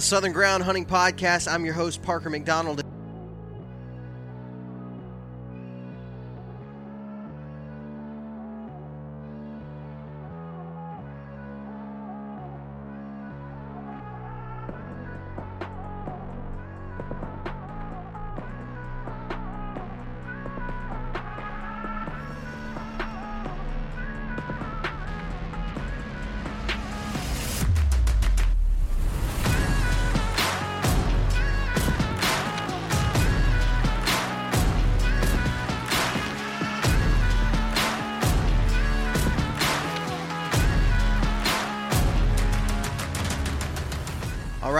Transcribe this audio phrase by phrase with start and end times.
[0.00, 1.46] the Southern Ground Hunting Podcast.
[1.46, 2.89] I'm your host, Parker McDonald.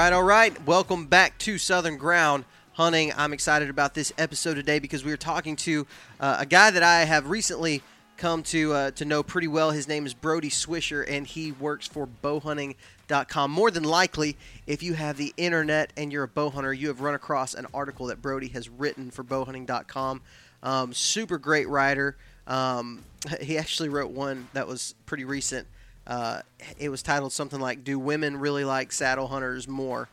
[0.05, 0.67] Right, all right.
[0.67, 3.13] Welcome back to Southern Ground Hunting.
[3.19, 5.87] I'm excited about this episode today because we are talking to
[6.19, 7.83] uh, a guy that I have recently
[8.17, 9.73] come to uh, to know pretty well.
[9.73, 13.51] His name is Brody Swisher, and he works for bowhunting.com.
[13.51, 17.03] More than likely, if you have the internet and you're a bow hunter, you have
[17.03, 20.23] run across an article that Brody has written for bowhunting.com.
[20.63, 22.17] Um, super great writer.
[22.47, 23.05] Um,
[23.43, 25.67] he actually wrote one that was pretty recent
[26.11, 26.43] uh,
[26.79, 30.09] it was titled something like "Do Women Really Like Saddle Hunters More?"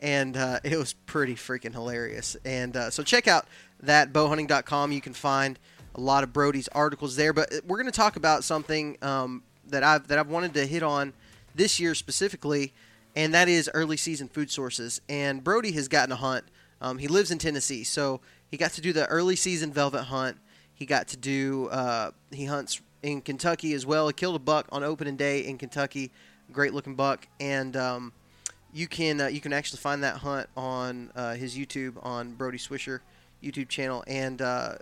[0.00, 2.36] and uh, it was pretty freaking hilarious.
[2.44, 3.46] And uh, so check out
[3.80, 4.92] that bowhunting.com.
[4.92, 5.58] You can find
[5.94, 7.32] a lot of Brody's articles there.
[7.32, 10.82] But we're going to talk about something um, that I've that I've wanted to hit
[10.82, 11.12] on
[11.54, 12.72] this year specifically,
[13.14, 15.00] and that is early season food sources.
[15.08, 16.44] And Brody has gotten a hunt.
[16.80, 18.20] Um, he lives in Tennessee, so
[18.50, 20.38] he got to do the early season velvet hunt.
[20.74, 21.68] He got to do.
[21.68, 24.06] Uh, he hunts in Kentucky as well.
[24.06, 26.10] He killed a buck on opening day in Kentucky,
[26.52, 28.12] great looking buck, and um,
[28.72, 32.58] you can uh, you can actually find that hunt on uh, his YouTube on Brody
[32.58, 33.00] Swisher
[33.42, 34.74] YouTube channel, and uh,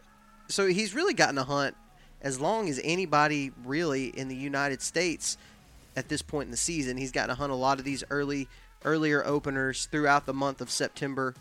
[0.48, 1.75] so he's really gotten a hunt
[2.22, 5.38] as long as anybody really in the United States
[5.97, 6.97] at this point in the season.
[6.97, 8.48] He's gotten to hunt a lot of these early
[8.84, 11.34] earlier openers throughout the month of September,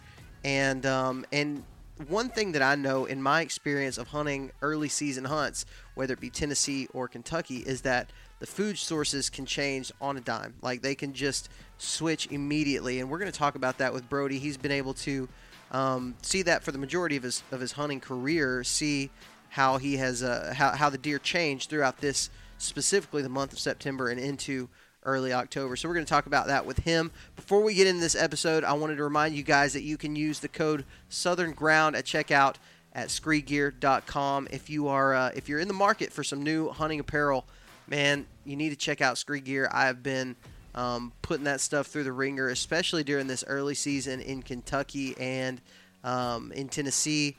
[0.43, 1.63] and um, and
[2.07, 5.65] one thing that I know in my experience of hunting early season hunts,
[5.95, 10.21] whether it be Tennessee or Kentucky, is that the food sources can change on a
[10.21, 10.53] dime.
[10.61, 14.39] Like they can just switch immediately, and we're going to talk about that with Brody.
[14.39, 15.27] He's been able to
[15.71, 18.63] um, see that for the majority of his of his hunting career.
[18.63, 19.09] See
[19.49, 23.59] how he has uh, how how the deer change throughout this specifically the month of
[23.59, 24.69] September and into
[25.03, 25.75] early October.
[25.75, 27.11] So we're going to talk about that with him.
[27.35, 30.15] Before we get into this episode, I wanted to remind you guys that you can
[30.15, 32.55] use the code Southern Ground at checkout
[32.93, 36.99] at skregear.com If you are uh, if you're in the market for some new hunting
[36.99, 37.45] apparel,
[37.87, 39.69] man, you need to check out Skre Gear.
[39.71, 40.35] I have been
[40.75, 45.61] um, putting that stuff through the ringer, especially during this early season in Kentucky and
[46.03, 47.37] um, in Tennessee.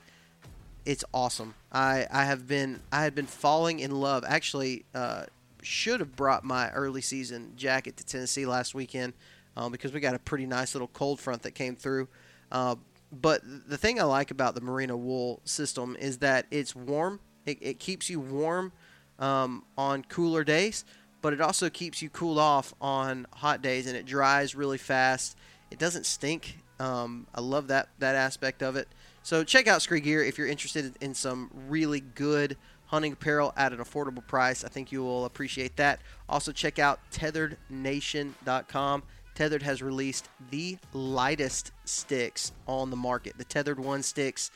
[0.86, 1.54] It's awesome.
[1.70, 4.24] I, I have been I had been falling in love.
[4.26, 5.24] Actually, uh,
[5.62, 9.12] should have brought my early season jacket to Tennessee last weekend
[9.56, 12.08] um, because we got a pretty nice little cold front that came through.
[12.50, 12.76] Uh,
[13.12, 17.20] but the thing I like about the Merino wool system is that it's warm.
[17.46, 18.72] It, it keeps you warm
[19.18, 20.84] um, on cooler days,
[21.20, 25.36] but it also keeps you cooled off on hot days, and it dries really fast.
[25.70, 26.58] It doesn't stink.
[26.78, 28.88] Um, I love that that aspect of it.
[29.22, 32.56] So check out Skre Gear if you're interested in some really good
[32.90, 34.64] hunting apparel at an affordable price.
[34.64, 36.00] I think you will appreciate that.
[36.28, 39.02] Also, check out tetherednation.com.
[39.36, 43.38] Tethered has released the lightest sticks on the market.
[43.38, 44.50] The Tethered One sticks.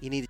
[0.00, 0.26] You need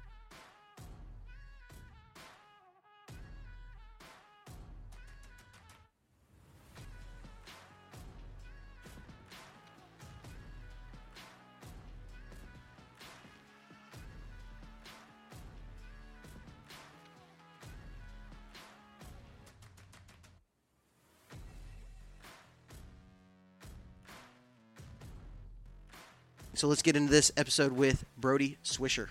[26.65, 29.09] So let's get into this episode with Brody Swisher.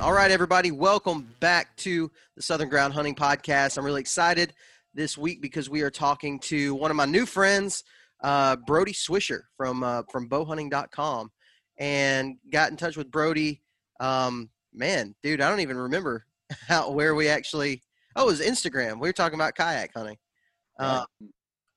[0.00, 3.78] All right, everybody, welcome back to the Southern Ground Hunting Podcast.
[3.78, 4.52] I'm really excited
[4.94, 7.84] this week because we are talking to one of my new friends,
[8.24, 11.30] uh, Brody Swisher from uh, from bowhunting.com,
[11.78, 13.62] and got in touch with Brody.
[14.00, 16.26] Um, man, dude, I don't even remember
[16.66, 17.84] how where we actually.
[18.16, 18.94] Oh, it was Instagram.
[18.94, 20.16] We were talking about kayak hunting.
[20.80, 21.04] Uh,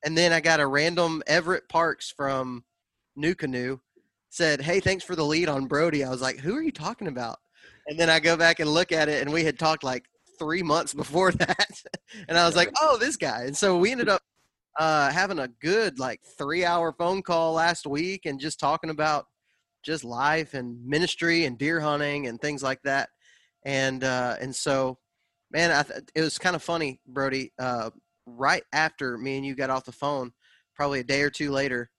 [0.04, 2.64] and then I got a random Everett Parks from
[3.16, 3.80] New Canoe
[4.30, 7.08] said, "Hey, thanks for the lead on Brody." I was like, "Who are you talking
[7.08, 7.40] about?"
[7.88, 10.06] And then I go back and look at it, and we had talked like
[10.38, 11.84] three months before that,
[12.28, 14.22] and I was like, "Oh, this guy." And so we ended up
[14.80, 19.26] uh, having a good like three-hour phone call last week, and just talking about
[19.84, 23.10] just life and ministry and deer hunting and things like that.
[23.66, 24.98] And uh, and so,
[25.52, 27.52] man, I th- it was kind of funny, Brody.
[27.60, 27.90] Uh,
[28.38, 30.32] right after me and you got off the phone,
[30.76, 31.90] probably a day or two later,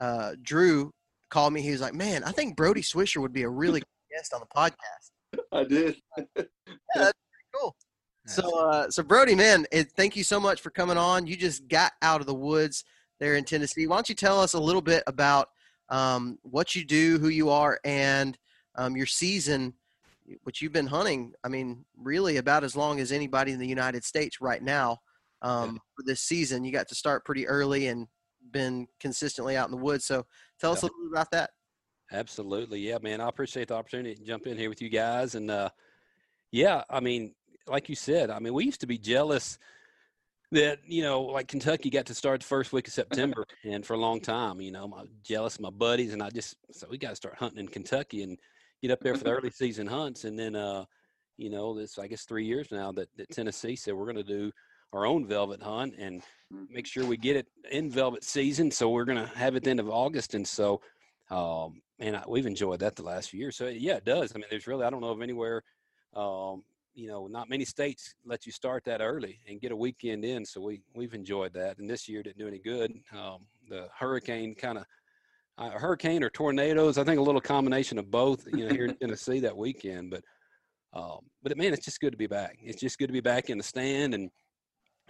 [0.00, 0.92] uh, Drew
[1.30, 1.62] called me.
[1.62, 3.80] He was like, "Man, I think Brody Swisher would be a really
[4.10, 5.96] good guest on the podcast." I did.
[6.16, 6.44] yeah,
[6.94, 7.76] that's pretty cool.
[8.26, 11.26] So, uh, so Brody, man, it, thank you so much for coming on.
[11.26, 12.84] You just got out of the woods
[13.18, 13.86] there in Tennessee.
[13.86, 15.48] Why don't you tell us a little bit about
[15.88, 18.38] um, what you do, who you are, and
[18.76, 19.74] um, your season,
[20.44, 21.32] which you've been hunting?
[21.44, 24.98] I mean, really about as long as anybody in the United States right now
[25.42, 26.64] um, for this season.
[26.64, 28.06] You got to start pretty early and
[28.50, 30.06] been consistently out in the woods.
[30.06, 30.24] So
[30.60, 31.50] tell us a little bit about that.
[32.12, 32.80] Absolutely.
[32.80, 33.20] Yeah, man.
[33.20, 35.34] I appreciate the opportunity to jump in here with you guys.
[35.34, 35.70] And uh,
[36.50, 37.34] yeah, I mean,
[37.66, 39.58] like you said, I mean, we used to be jealous
[40.50, 43.46] that, you know, like Kentucky got to start the first week of September.
[43.64, 46.12] and for a long time, you know, I'm jealous of my buddies.
[46.12, 48.38] And I just, so we got to start hunting in Kentucky and
[48.82, 50.24] get up there for the early season hunts.
[50.24, 50.84] And then, uh,
[51.38, 54.22] you know, this, I guess, three years now that, that Tennessee said we're going to
[54.22, 54.52] do
[54.92, 56.22] our own velvet hunt and
[56.70, 58.70] make sure we get it in velvet season.
[58.70, 60.34] So we're going to have it the end of August.
[60.34, 60.80] And so,
[61.30, 63.56] um, and I, we've enjoyed that the last few years.
[63.56, 64.32] So yeah, it does.
[64.34, 65.62] I mean, there's really, I don't know of anywhere,
[66.14, 66.62] um,
[66.94, 70.44] you know, not many states let you start that early and get a weekend in.
[70.44, 71.78] So we, we've enjoyed that.
[71.78, 72.92] And this year didn't do any good.
[73.16, 74.84] Um, the hurricane kind of,
[75.56, 78.96] uh, hurricane or tornadoes, I think a little combination of both, you know, here in
[79.00, 80.22] Tennessee that weekend, but,
[80.94, 82.58] um, but man, it's just good to be back.
[82.60, 84.30] It's just good to be back in the stand and,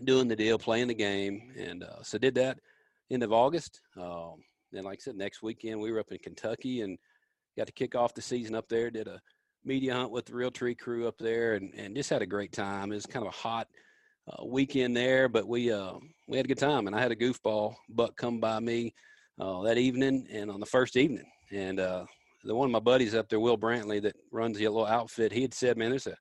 [0.04, 2.58] doing the deal, playing the game, and uh, so did that
[3.10, 3.81] end of August.
[4.00, 6.99] Um, then, like I said, next weekend we were up in Kentucky and
[7.56, 8.90] got to kick off the season up there.
[8.90, 9.20] Did a
[9.64, 12.90] media hunt with the Realtree crew up there, and, and just had a great time.
[12.90, 13.69] It was kind of a hot
[14.31, 15.94] uh, weekend there, but we uh,
[16.28, 16.87] we had a good time.
[16.87, 18.94] And I had a goofball buck come by me
[19.40, 22.05] uh, that evening, and on the first evening, and uh,
[22.44, 25.43] the one of my buddies up there, Will Brantley, that runs the little outfit, he
[25.43, 26.16] had said, "Man, there's a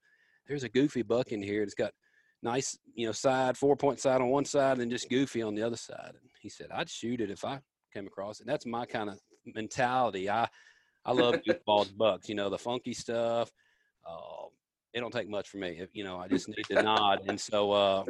[0.48, 1.64] there's a goofy buck in here.
[1.64, 1.94] It's got
[2.44, 5.64] nice, you know, side, four point side on one side and just goofy on the
[5.64, 6.10] other side.
[6.10, 7.60] And he said, I'd shoot it if I
[7.94, 8.48] came across it.
[8.48, 10.30] That's my kind of mentality.
[10.30, 10.48] I,
[11.06, 13.52] I love goofball bucks, you know, the funky stuff.
[14.08, 14.48] Uh,
[14.94, 15.78] it don't take much for me.
[15.80, 17.22] If, you know, I just need to nod.
[17.28, 18.04] And so, uh,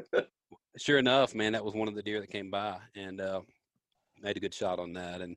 [0.77, 3.41] sure enough, man, that was one of the deer that came by and, uh,
[4.21, 5.21] made a good shot on that.
[5.21, 5.35] And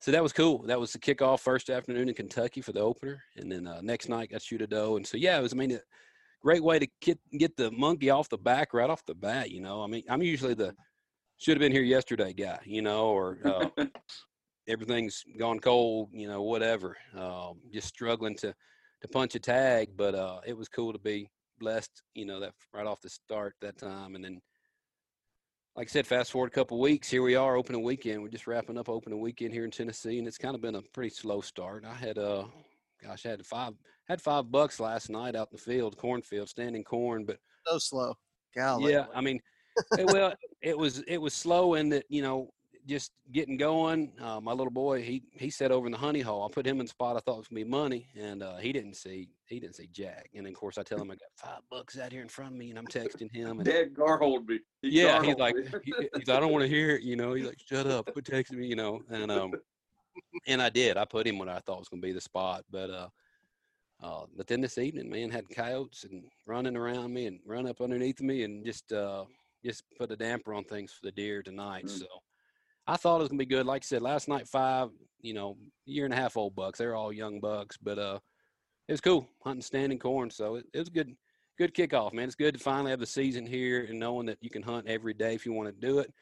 [0.00, 0.62] so that was cool.
[0.66, 3.22] That was the kickoff first afternoon in Kentucky for the opener.
[3.36, 4.96] And then, uh, next night got shoot a doe.
[4.96, 5.82] And so, yeah, it was, I mean, it,
[6.42, 9.50] great way to get get the monkey off the back right off the bat.
[9.50, 10.74] You know, I mean, I'm usually the
[11.38, 12.58] should have been here yesterday guy.
[12.64, 13.86] You know, or uh,
[14.68, 16.10] everything's gone cold.
[16.12, 16.96] You know, whatever.
[17.16, 18.54] Um, just struggling to
[19.02, 21.28] to punch a tag, but uh, it was cool to be
[21.58, 22.02] blessed.
[22.14, 24.40] You know, that right off the start that time, and then.
[25.76, 28.20] Like I said, fast forward a couple weeks, here we are, opening weekend.
[28.20, 30.82] We're just wrapping up opening weekend here in Tennessee, and it's kind of been a
[30.92, 31.84] pretty slow start.
[31.84, 32.46] I had uh,
[33.02, 33.74] gosh, I had five
[34.08, 38.14] had five bucks last night out in the field, cornfield, standing corn, but so slow.
[38.56, 38.92] Golly.
[38.92, 39.40] Yeah, I mean,
[39.98, 42.50] it, well, it was it was slow in that you know
[42.88, 44.10] just getting going.
[44.20, 46.44] Uh, my little boy, he he sat over in the honey hole.
[46.44, 48.72] I put him in the spot I thought was gonna be money, and uh, he
[48.72, 50.30] didn't see he didn't see jack.
[50.34, 52.58] And of course, I tell him I got five bucks out here in front of
[52.58, 53.60] me, and I'm texting him.
[53.60, 54.60] And, Dad Garhold me.
[54.82, 57.02] He yeah, he's like, he, he's, I don't want to hear it.
[57.02, 58.66] You know, he's like, shut up, quit texting me.
[58.66, 59.52] You know, and um,
[60.46, 60.96] and I did.
[60.96, 63.08] I put him when I thought was gonna be the spot, but uh
[64.00, 67.80] Uh, but then this evening, man, had coyotes and running around me and run up
[67.80, 69.24] underneath me and just uh,
[69.64, 71.86] just put a damper on things for the deer tonight.
[71.86, 71.98] Mm.
[71.98, 72.06] So
[72.86, 73.66] I thought it was gonna be good.
[73.66, 76.78] Like I said, last night five, you know, year and a half old bucks.
[76.78, 78.20] They're all young bucks, but uh,
[78.86, 80.30] it was cool hunting standing corn.
[80.30, 81.16] So it, it was good,
[81.58, 82.26] good kickoff, man.
[82.26, 85.14] It's good to finally have the season here and knowing that you can hunt every
[85.14, 86.14] day if you want to do it.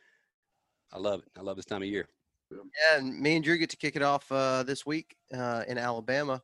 [0.94, 1.28] I love it.
[1.38, 2.08] I love this time of year.
[2.50, 5.78] Yeah, and me and Drew get to kick it off uh, this week uh, in
[5.78, 6.42] Alabama.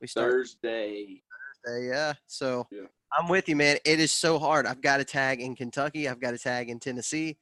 [0.00, 1.22] We start Thursday.
[1.64, 2.14] Thursday, yeah.
[2.26, 2.86] So yeah.
[3.18, 3.78] I'm with you, man.
[3.84, 4.66] It is so hard.
[4.66, 6.08] I've got a tag in Kentucky.
[6.08, 7.36] I've got a tag in Tennessee,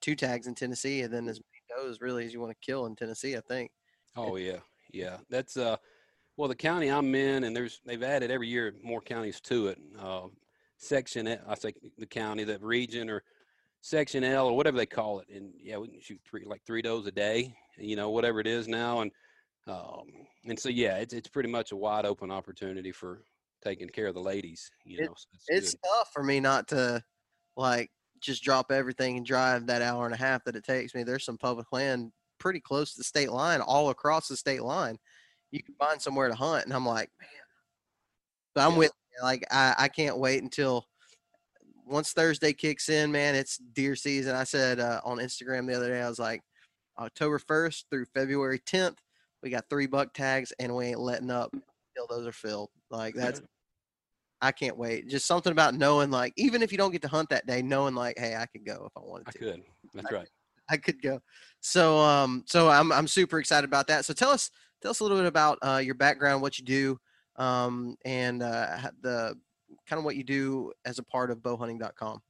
[0.00, 2.86] two tags in Tennessee, and then as many goes really as you want to kill
[2.86, 3.36] in Tennessee.
[3.36, 3.70] I think.
[4.16, 4.58] Oh yeah,
[4.92, 5.18] yeah.
[5.30, 5.76] That's uh,
[6.36, 9.78] well, the county I'm in, and there's they've added every year more counties to it.
[9.98, 10.28] Uh,
[10.76, 13.22] section, I say the county, the region, or
[13.84, 15.28] section L or whatever they call it.
[15.28, 18.46] And yeah, we can shoot three like three does a day, you know, whatever it
[18.46, 19.02] is now.
[19.02, 19.10] And
[19.66, 20.06] um,
[20.46, 23.24] and so yeah, it's it's pretty much a wide open opportunity for
[23.62, 24.70] taking care of the ladies.
[24.84, 25.80] You know, it, so it's good.
[25.84, 27.04] tough for me not to
[27.58, 31.02] like just drop everything and drive that hour and a half that it takes me.
[31.02, 34.98] There's some public land pretty close to the state line, all across the state line.
[35.50, 37.28] You can find somewhere to hunt, and I'm like, man.
[38.54, 38.78] But I'm yeah.
[38.78, 40.86] with like I, I can't wait until
[41.86, 44.34] once Thursday kicks in, man, it's deer season.
[44.34, 46.42] I said uh, on Instagram the other day, I was like,
[46.98, 48.98] October 1st through February 10th,
[49.42, 52.70] we got three buck tags and we ain't letting up until those are filled.
[52.90, 53.42] Like that's,
[54.40, 55.08] I can't wait.
[55.08, 57.94] Just something about knowing, like, even if you don't get to hunt that day, knowing,
[57.94, 59.38] like, hey, I could go if I wanted to.
[59.38, 59.62] I could.
[59.94, 60.28] That's I, right.
[60.68, 61.20] I could go.
[61.60, 64.04] So, um, so I'm I'm super excited about that.
[64.04, 64.50] So tell us
[64.82, 66.98] tell us a little bit about uh, your background, what you do,
[67.36, 69.34] um, and uh, the
[69.88, 72.20] kind of what you do as a part of bowhunting.com.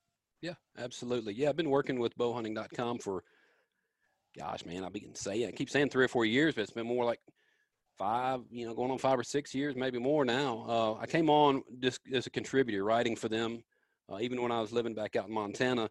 [0.42, 1.34] Yeah, absolutely.
[1.34, 3.24] Yeah, I've been working with bowhunting.com for,
[4.36, 6.86] gosh, man, I've been saying, I keep saying three or four years, but it's been
[6.86, 7.20] more like
[7.96, 10.64] five, you know, going on five or six years, maybe more now.
[10.68, 13.62] Uh, I came on just as a contributor, writing for them,
[14.12, 15.88] uh, even when I was living back out in Montana.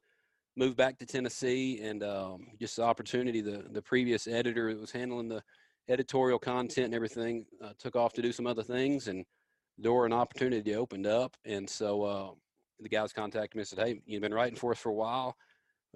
[0.55, 3.41] Moved back to Tennessee, and um, just the opportunity.
[3.41, 5.41] The the previous editor that was handling the
[5.89, 9.25] editorial content and everything uh, took off to do some other things, and
[9.82, 11.36] door and opportunity opened up.
[11.46, 12.32] And so uh,
[12.80, 15.36] the guys contacted me and said, "Hey, you've been writing for us for a while.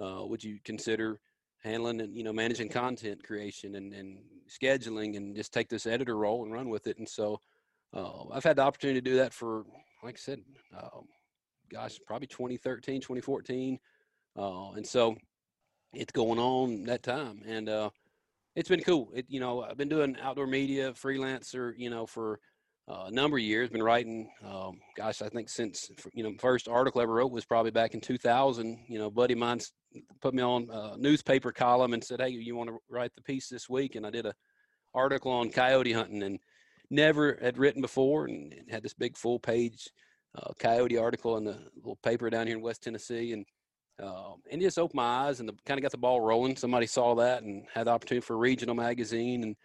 [0.01, 1.19] Uh, would you consider
[1.63, 4.19] handling and you know managing content creation and, and
[4.49, 7.39] scheduling and just take this editor role and run with it?" And so
[7.93, 9.65] uh, I've had the opportunity to do that for,
[10.03, 10.41] like I said,
[10.77, 11.05] um,
[11.69, 13.79] gosh, probably 2013, 2014,
[14.37, 15.15] uh, and so
[15.93, 17.89] it's going on that time and uh,
[18.55, 19.09] it's been cool.
[19.13, 22.39] It, you know, I've been doing outdoor media freelancer, you know, for
[22.87, 23.69] a number of years.
[23.69, 27.45] Been writing, um, gosh, I think since you know, first article I ever wrote was
[27.45, 28.85] probably back in 2000.
[28.87, 29.59] You know, buddy mine
[30.21, 33.49] put me on a newspaper column and said, "Hey, you want to write the piece
[33.49, 34.33] this week?" And I did a
[34.93, 36.39] article on coyote hunting and
[36.89, 39.89] never had written before, and had this big full page
[40.37, 43.45] uh, coyote article in the little paper down here in West Tennessee, and
[44.01, 46.55] uh, and just opened my eyes and kind of got the ball rolling.
[46.55, 49.55] Somebody saw that and had the opportunity for a regional magazine and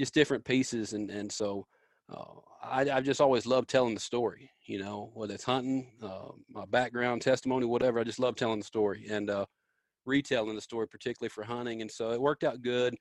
[0.00, 1.66] just different pieces, and and so
[2.12, 2.24] uh,
[2.62, 6.64] I, have just always loved telling the story, you know, whether it's hunting, uh, my
[6.66, 7.98] background, testimony, whatever.
[7.98, 9.46] I just love telling the story and uh,
[10.04, 11.80] retelling the story, particularly for hunting.
[11.80, 12.96] And so it worked out good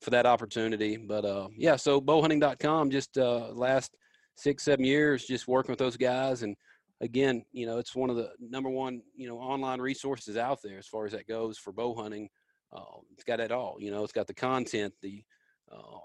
[0.00, 0.96] for that opportunity.
[0.96, 3.96] But uh, yeah, so bowhunting.com, just uh, last
[4.34, 6.42] six, seven years, just working with those guys.
[6.42, 6.54] And
[7.00, 10.78] again, you know, it's one of the number one, you know, online resources out there
[10.78, 12.28] as far as that goes for bow hunting.
[12.72, 15.22] Uh, it's got it all, you know, it's got the content, the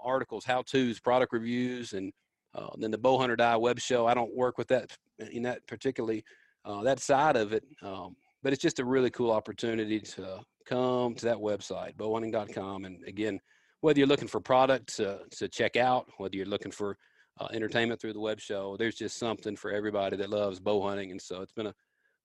[0.04, 2.12] articles, how to's, product reviews, and
[2.54, 4.96] uh, then the Bowhunter Die web show, I don't work with that
[5.30, 6.24] in that particularly
[6.64, 11.14] uh, that side of it, um, but it's just a really cool opportunity to come
[11.16, 12.84] to that website, bowhunting.com.
[12.84, 13.40] And again,
[13.80, 16.96] whether you're looking for products to, to check out, whether you're looking for
[17.40, 21.10] uh, entertainment through the web show, there's just something for everybody that loves bow hunting.
[21.10, 21.74] And so it's been a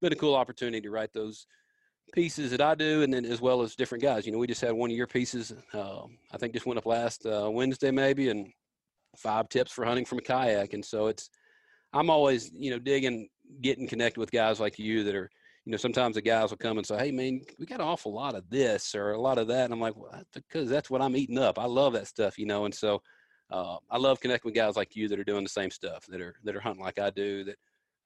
[0.01, 1.47] been a cool opportunity to write those
[2.13, 4.25] pieces that I do, and then as well as different guys.
[4.25, 5.53] You know, we just had one of your pieces.
[5.73, 8.51] Uh, I think just went up last uh, Wednesday, maybe, and
[9.17, 10.73] five tips for hunting from a kayak.
[10.73, 11.29] And so it's,
[11.93, 13.27] I'm always, you know, digging,
[13.61, 15.29] getting connected with guys like you that are,
[15.65, 18.13] you know, sometimes the guys will come and say, Hey man, we got an awful
[18.13, 19.65] lot of this or a lot of that.
[19.65, 21.59] And I'm like, well, because that's what I'm eating up.
[21.59, 22.65] I love that stuff, you know?
[22.65, 23.01] And so,
[23.51, 26.21] uh, I love connecting with guys like you that are doing the same stuff that
[26.21, 27.57] are, that are hunting like I do that,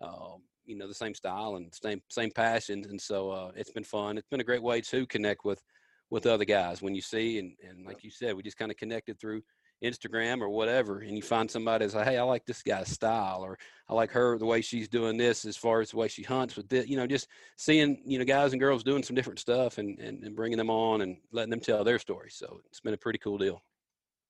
[0.01, 2.87] um, you know, the same style and same, same passions.
[2.87, 4.17] And so, uh, it's been fun.
[4.17, 5.61] It's been a great way to connect with,
[6.09, 8.77] with other guys when you see, and, and like you said, we just kind of
[8.77, 9.41] connected through,
[9.83, 13.41] Instagram or whatever, and you find somebody that's like, hey, I like this guy's style,
[13.43, 13.57] or
[13.89, 16.55] I like her the way she's doing this as far as the way she hunts
[16.55, 19.77] with this, you know, just seeing you know guys and girls doing some different stuff
[19.77, 22.29] and and, and bringing them on and letting them tell their story.
[22.31, 23.61] So it's been a pretty cool deal.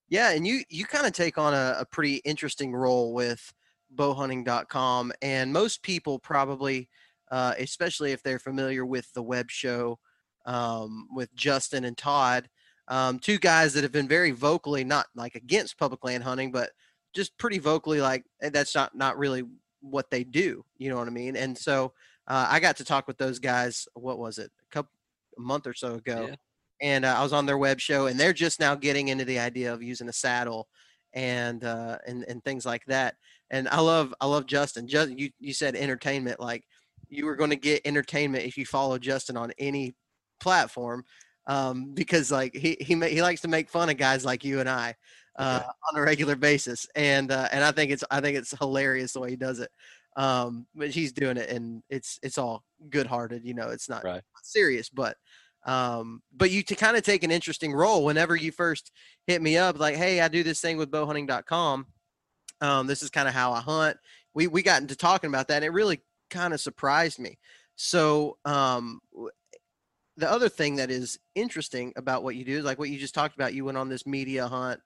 [0.09, 3.53] Yeah, and you you kind of take on a, a pretty interesting role with
[3.95, 5.11] bowhunting.com.
[5.21, 6.89] And most people probably,
[7.31, 9.99] uh, especially if they're familiar with the web show
[10.45, 12.49] um, with Justin and Todd,
[12.91, 16.71] um, two guys that have been very vocally, not like against public land hunting, but
[17.13, 19.43] just pretty vocally like eh, that's not not really
[19.79, 20.63] what they do.
[20.77, 21.37] You know what I mean?
[21.37, 21.93] And so
[22.27, 23.87] uh, I got to talk with those guys.
[23.93, 24.51] What was it?
[24.61, 24.91] A couple
[25.37, 26.27] a month or so ago.
[26.29, 26.35] Yeah.
[26.81, 29.39] And uh, I was on their web show, and they're just now getting into the
[29.39, 30.67] idea of using a saddle
[31.13, 33.15] and uh, and and things like that.
[33.51, 34.85] And I love I love Justin.
[34.85, 36.65] Just you you said entertainment, like
[37.07, 39.95] you were going to get entertainment if you follow Justin on any
[40.41, 41.05] platform,
[41.47, 44.69] um, because like he he he likes to make fun of guys like you and
[44.69, 44.95] I
[45.37, 45.67] uh, okay.
[45.91, 49.19] on a regular basis, and uh, and I think it's I think it's hilarious the
[49.21, 49.69] way he does it.
[50.17, 53.45] Um, but he's doing it, and it's it's all good hearted.
[53.45, 54.21] You know, it's not right.
[54.43, 55.15] serious, but
[55.65, 58.91] um, but you to kind of take an interesting role whenever you first
[59.27, 61.85] hit me up, like, hey, I do this thing with bowhunting.com.
[62.61, 63.97] Um, this is kind of how I hunt.
[64.33, 67.37] We we got into talking about that, and it really kind of surprised me.
[67.75, 68.99] So um,
[70.21, 73.13] the other thing that is interesting about what you do is like what you just
[73.13, 73.53] talked about.
[73.53, 74.79] You went on this media hunt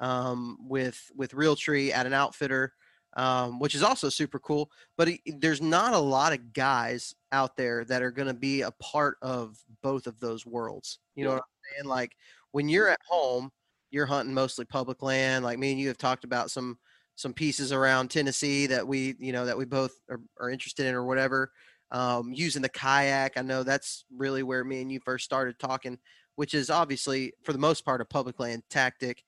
[0.00, 2.72] um, with with Realtree at an outfitter
[3.16, 4.70] um, which is also super cool.
[4.96, 8.62] But it, there's not a lot of guys out there that are going to be
[8.62, 10.98] a part of both of those worlds.
[11.14, 11.88] You know what I'm saying?
[11.88, 12.16] Like
[12.52, 13.50] when you're at home,
[13.90, 15.44] you're hunting mostly public land.
[15.44, 16.78] Like me and you have talked about some
[17.16, 20.94] some pieces around Tennessee that we you know that we both are, are interested in
[20.94, 21.52] or whatever.
[21.94, 25.98] Um, using the kayak, I know that's really where me and you first started talking,
[26.34, 29.22] which is obviously for the most part a public land tactic.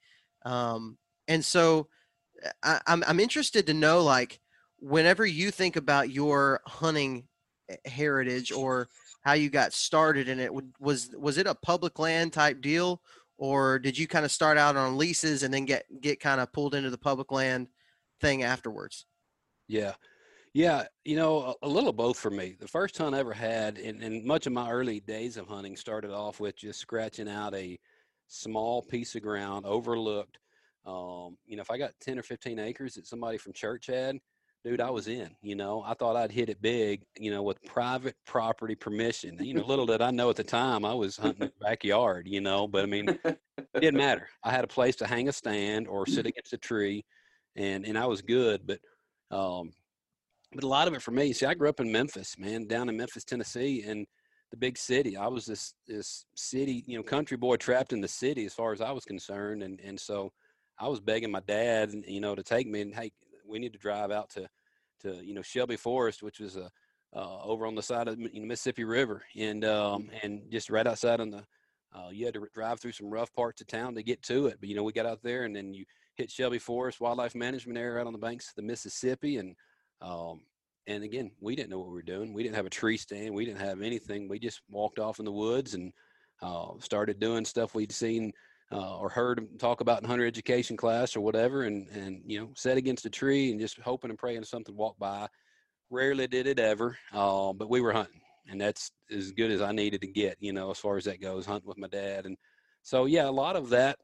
[0.45, 1.87] Um, and so
[2.63, 4.41] I, I'm I'm interested to know like
[4.79, 7.29] whenever you think about your hunting
[7.69, 8.89] eh, heritage or
[9.23, 13.01] how you got started in it was was it a public land type deal
[13.39, 16.53] or did you kind of start out on leases and then get get kind of
[16.53, 17.69] pulled into the public land
[18.21, 19.07] thing afterwards
[19.69, 19.95] yeah
[20.57, 23.79] yeah you know a, a little both for me the first hunt i ever had
[23.79, 27.55] and, and much of my early days of hunting started off with just scratching out
[27.55, 27.79] a
[28.29, 30.39] small piece of ground overlooked
[30.87, 34.19] um, you know, if I got 10 or 15 acres that somebody from church had,
[34.65, 37.63] dude, I was in, you know, I thought I'd hit it big, you know, with
[37.65, 39.37] private property permission.
[39.41, 42.29] You know, little did I know at the time I was hunting in the backyard,
[42.29, 43.41] you know, but I mean, it
[43.81, 44.29] didn't matter.
[44.45, 47.05] I had a place to hang a stand or sit against a tree
[47.57, 48.65] and, and I was good.
[48.65, 48.79] But,
[49.37, 49.73] um,
[50.57, 52.89] but a lot of it for me, see, I grew up in Memphis, man, down
[52.89, 54.07] in Memphis, Tennessee, and
[54.51, 55.17] the big city.
[55.17, 58.73] I was this this city, you know, country boy trapped in the city as far
[58.73, 60.33] as I was concerned, and and so
[60.79, 63.13] I was begging my dad, you know, to take me and hey,
[63.47, 64.49] we need to drive out to,
[65.03, 66.71] to you know Shelby Forest, which was a
[67.15, 70.17] uh, over on the side of the Mississippi River, and um, mm-hmm.
[70.23, 71.45] and just right outside on the.
[71.95, 74.59] Uh, you had to drive through some rough parts of town to get to it,
[74.61, 75.85] but you know we got out there, and then you
[76.17, 79.55] hit Shelby Forest Wildlife Management Area out on the banks of the Mississippi, and
[80.01, 80.41] um,
[80.87, 82.33] and again we didn't know what we were doing.
[82.33, 83.35] We didn't have a tree stand.
[83.35, 84.29] We didn't have anything.
[84.29, 85.93] We just walked off in the woods and
[86.43, 88.33] uh, started doing stuff we'd seen
[88.73, 92.51] uh, or heard talk about in hunter education class or whatever, and and you know,
[92.55, 95.29] sat against a tree and just hoping and praying something walked by.
[95.91, 99.71] Rarely did it ever, uh, but we were hunting, and that's as good as I
[99.71, 102.37] needed to get, you know, as far as that goes, hunting with my dad, and
[102.83, 103.99] so yeah, a lot of that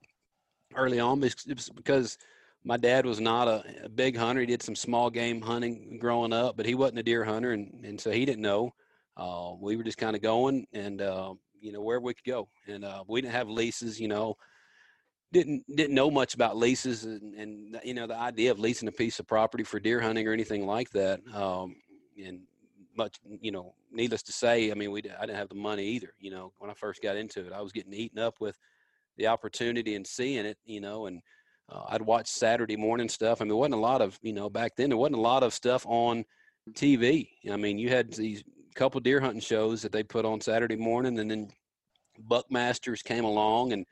[0.76, 2.16] early on because
[2.64, 4.40] my dad was not a, a, big hunter.
[4.40, 7.84] He did some small game hunting growing up, but he wasn't a deer hunter, and
[7.84, 8.72] and so he didn't know.
[9.16, 12.48] Uh, we were just kind of going, and uh, you know where we could go,
[12.66, 14.36] and uh, we didn't have leases, you know
[15.32, 18.92] didn't didn't know much about leases and, and you know the idea of leasing a
[18.92, 21.20] piece of property for deer hunting or anything like that.
[21.34, 21.76] Um,
[22.22, 22.40] and
[22.96, 26.14] much you know, needless to say, I mean, we I didn't have the money either.
[26.18, 28.58] You know, when I first got into it, I was getting eaten up with
[29.16, 30.58] the opportunity and seeing it.
[30.64, 31.22] You know, and
[31.70, 33.40] uh, I'd watch Saturday morning stuff.
[33.40, 34.90] I mean, there wasn't a lot of you know back then.
[34.90, 36.24] There wasn't a lot of stuff on
[36.72, 37.28] TV.
[37.50, 38.42] I mean, you had these
[38.74, 41.48] couple deer hunting shows that they put on Saturday morning, and then
[42.28, 43.86] Buckmasters came along and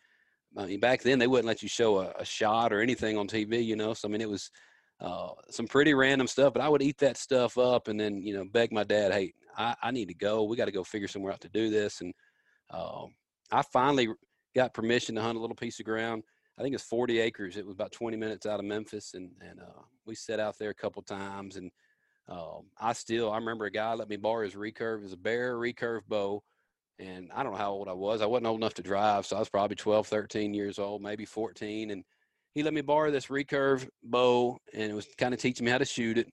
[0.57, 3.29] I mean, back then they wouldn't let you show a, a shot or anything on
[3.29, 3.95] TV, you know.
[3.95, 4.51] So I mean, it was
[5.01, 6.53] uh, some pretty random stuff.
[6.53, 9.33] But I would eat that stuff up and then you know beg my dad, hey,
[9.57, 10.45] I, I need to go.
[10.45, 12.01] We got to go figure somewhere out to do this.
[12.01, 12.13] And
[12.71, 13.05] uh,
[13.53, 14.09] I finally
[14.55, 16.25] got permission to hunt a little piece of ground.
[16.61, 17.57] I think it's 40 acres.
[17.57, 20.71] It was about 20 minutes out of Memphis, and and uh, we set out there
[20.71, 21.57] a couple times.
[21.57, 21.71] And
[22.29, 24.99] um, I still I remember a guy let me borrow his recurve.
[24.99, 26.43] It was a Bear recurve bow
[27.01, 28.21] and I don't know how old I was.
[28.21, 31.25] I wasn't old enough to drive, so I was probably 12, 13 years old, maybe
[31.25, 31.91] 14.
[31.91, 32.05] And
[32.55, 35.79] he let me borrow this recurve bow, and it was kind of teaching me how
[35.79, 36.29] to shoot it.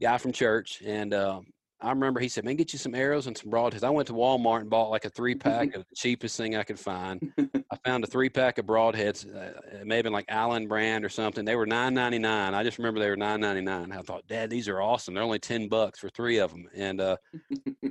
[0.00, 1.40] Guy from church, and uh,
[1.82, 4.14] I remember he said, "Man, get you some arrows and some broadheads." I went to
[4.14, 7.32] Walmart and bought like a three pack of the cheapest thing I could find.
[7.70, 11.04] I found a three pack of broadheads, uh, it may have been like Allen brand
[11.04, 11.44] or something.
[11.44, 12.54] They were nine ninety nine.
[12.54, 13.92] I just remember they were nine ninety nine.
[13.92, 15.14] I thought, Dad, these are awesome.
[15.14, 17.16] They're only ten bucks for three of them, and uh,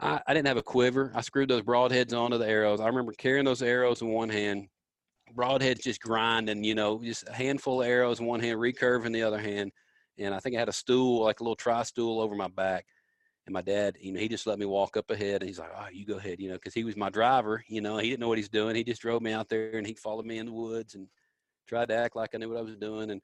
[0.00, 1.12] I, I didn't have a quiver.
[1.14, 2.80] I screwed those broadheads onto the arrows.
[2.80, 4.68] I remember carrying those arrows in one hand,
[5.36, 9.12] broadheads just grinding, you know, just a handful of arrows in one hand, recurve in
[9.12, 9.70] the other hand.
[10.18, 12.86] And I think I had a stool, like a little tri stool over my back.
[13.46, 15.70] And my dad, you know, he just let me walk up ahead and he's like,
[15.76, 18.20] oh, you go ahead, you know, because he was my driver, you know, he didn't
[18.20, 18.76] know what he's doing.
[18.76, 21.08] He just drove me out there and he followed me in the woods and
[21.66, 23.10] tried to act like I knew what I was doing.
[23.10, 23.20] And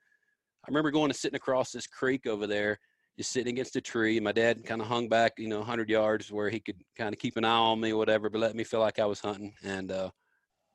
[0.65, 2.79] I remember going and sitting across this creek over there,
[3.19, 4.17] just sitting against a tree.
[4.17, 7.15] And my dad kind of hung back, you know, 100 yards where he could kind
[7.15, 9.21] of keep an eye on me or whatever, but let me feel like I was
[9.21, 9.55] hunting.
[9.63, 10.11] And uh,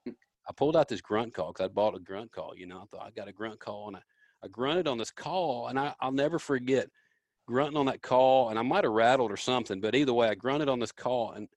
[0.07, 2.85] I pulled out this grunt call because I bought a grunt call, you know, I
[2.85, 4.01] thought I got a grunt call and I,
[4.43, 6.87] I grunted on this call and I, I'll never forget–
[7.47, 10.35] grunting on that call, and I might have rattled or something, but either way, I
[10.35, 11.47] grunted on this call, and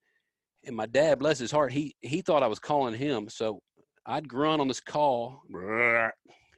[0.66, 3.60] and my dad, bless his heart, he he thought I was calling him, so
[4.06, 5.42] I'd grunt on this call,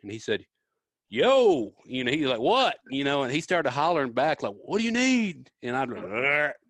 [0.02, 0.44] and he said,
[1.08, 4.78] "Yo," you know, he's like, "What?" You know, and he started hollering back like, "What
[4.78, 5.90] do you need?" And I'd,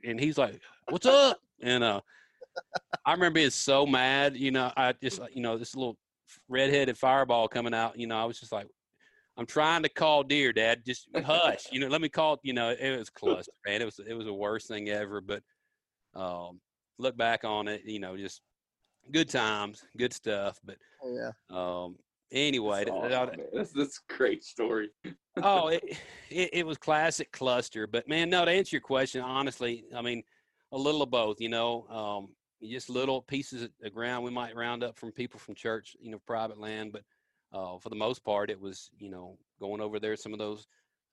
[0.05, 2.01] and he's like, "What's up?" And uh,
[3.05, 5.97] I remember being so mad, you know, I just, you know, this little
[6.49, 8.66] redheaded fireball coming out, you know, I was just like,
[9.37, 10.83] I'm trying to call deer, Dad.
[10.85, 11.66] Just hush.
[11.72, 12.38] you know, let me call.
[12.42, 13.83] You know, it was cluster, man.
[13.83, 15.20] It was it was the worst thing ever.
[15.20, 15.42] But
[16.14, 16.61] um,
[16.99, 18.40] look back on it, you know, just
[19.12, 20.59] good times, good stuff.
[20.64, 21.31] But oh, yeah.
[21.51, 21.96] Um,
[22.33, 24.90] anyway, that's, awesome, that's, that's a great story.
[25.42, 25.83] oh, it,
[26.31, 27.87] it, it was classic cluster.
[27.87, 30.22] But man, no, to answer your question, honestly, I mean,
[30.72, 31.40] a little of both.
[31.40, 32.29] You know, um,
[32.62, 36.20] just little pieces of ground we might round up from people from church, you know,
[36.27, 37.03] private land, but
[37.57, 40.66] uh, for the most part, it was you know going over there some of those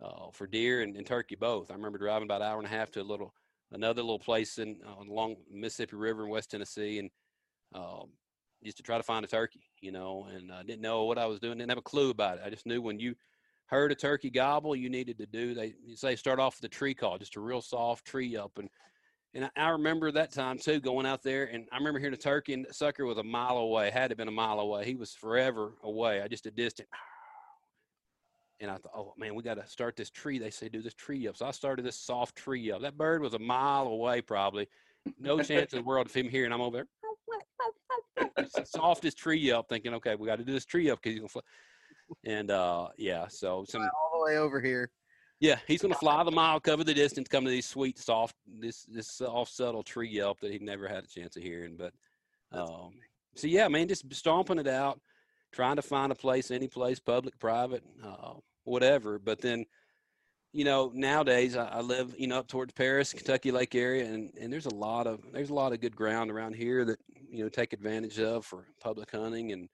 [0.03, 1.71] uh, for deer and, and, turkey both.
[1.71, 3.33] I remember driving about an hour and a half to a little
[3.71, 7.09] another little place in uh, along Mississippi River in West Tennessee, and
[7.73, 8.09] um,
[8.63, 11.25] just to try to find a turkey, you know, and I didn't know what I
[11.25, 12.43] was doing, didn't have a clue about it.
[12.45, 13.15] I just knew when you
[13.67, 16.93] heard a turkey gobble, you needed to do they say start off with a tree
[16.93, 18.69] call, just a real soft tree up and
[19.33, 22.53] and I remember that time too, going out there, and I remember hearing a turkey,
[22.53, 23.89] and the sucker was a mile away.
[23.89, 24.85] Had to been a mile away.
[24.85, 26.21] He was forever away.
[26.21, 26.87] I just a distant.
[28.59, 30.39] And I thought, oh man, we got to start this tree.
[30.39, 31.35] They say do this tree yelp.
[31.35, 32.83] So I started this soft tree yelp.
[32.83, 34.69] That bird was a mile away, probably.
[35.19, 36.53] No chance in the world of him hearing.
[36.53, 36.85] I'm over
[38.17, 38.27] there,
[38.65, 41.29] softest tree yelp, thinking, okay, we got to do this tree yelp because he's gonna
[41.29, 41.41] fly.
[42.25, 44.91] And uh, yeah, so some all the way over here.
[45.43, 48.33] Yeah, he's going to fly the mile, cover the distance, come to these sweet, soft,
[48.47, 51.75] this this soft, subtle tree yelp that he never had a chance of hearing.
[51.75, 51.91] But
[52.57, 52.93] um,
[53.35, 55.01] so yeah, man, just stomping it out,
[55.51, 59.19] trying to find a place, any place, public, private, uh, whatever.
[59.19, 59.65] But then,
[60.53, 64.31] you know, nowadays I, I, live, you know, up towards Paris, Kentucky Lake area, and
[64.39, 67.43] and there's a lot of there's a lot of good ground around here that you
[67.43, 69.67] know take advantage of for public hunting and.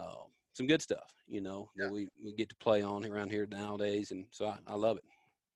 [0.00, 1.84] Um, some good stuff, you know, yeah.
[1.84, 4.10] that we, we get to play on around here nowadays.
[4.10, 5.04] And so I, I love it.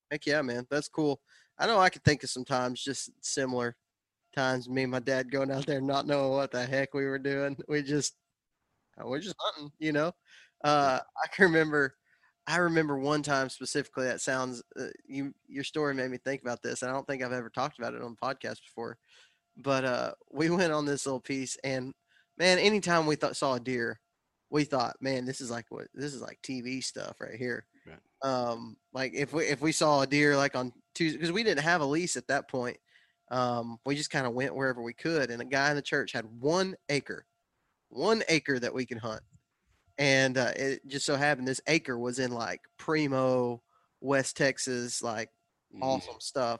[0.09, 0.65] Heck yeah, man.
[0.71, 1.19] That's cool.
[1.59, 3.75] I know I could think of some times just similar
[4.33, 7.19] times me and my dad going out there not knowing what the heck we were
[7.19, 7.57] doing.
[7.67, 8.15] We just,
[8.97, 10.13] uh, we're just hunting, you know?
[10.63, 11.95] Uh, I can remember,
[12.47, 16.61] I remember one time specifically that sounds, uh, you, your story made me think about
[16.63, 16.81] this.
[16.81, 18.97] And I don't think I've ever talked about it on the podcast before,
[19.57, 21.93] but, uh, we went on this little piece and
[22.37, 23.99] man, anytime we thought, saw a deer,
[24.53, 27.65] we thought, man, this is like what this is like TV stuff right here.
[27.87, 27.97] Right.
[28.31, 31.63] Um, like if we if we saw a deer like on Tuesday because we didn't
[31.63, 32.77] have a lease at that point,
[33.31, 35.31] um, we just kind of went wherever we could.
[35.31, 37.25] And a guy in the church had one acre,
[37.89, 39.23] one acre that we could hunt,
[39.97, 43.59] and uh, it just so happened this acre was in like primo
[44.01, 45.29] West Texas, like
[45.75, 45.81] mm.
[45.81, 46.59] awesome stuff.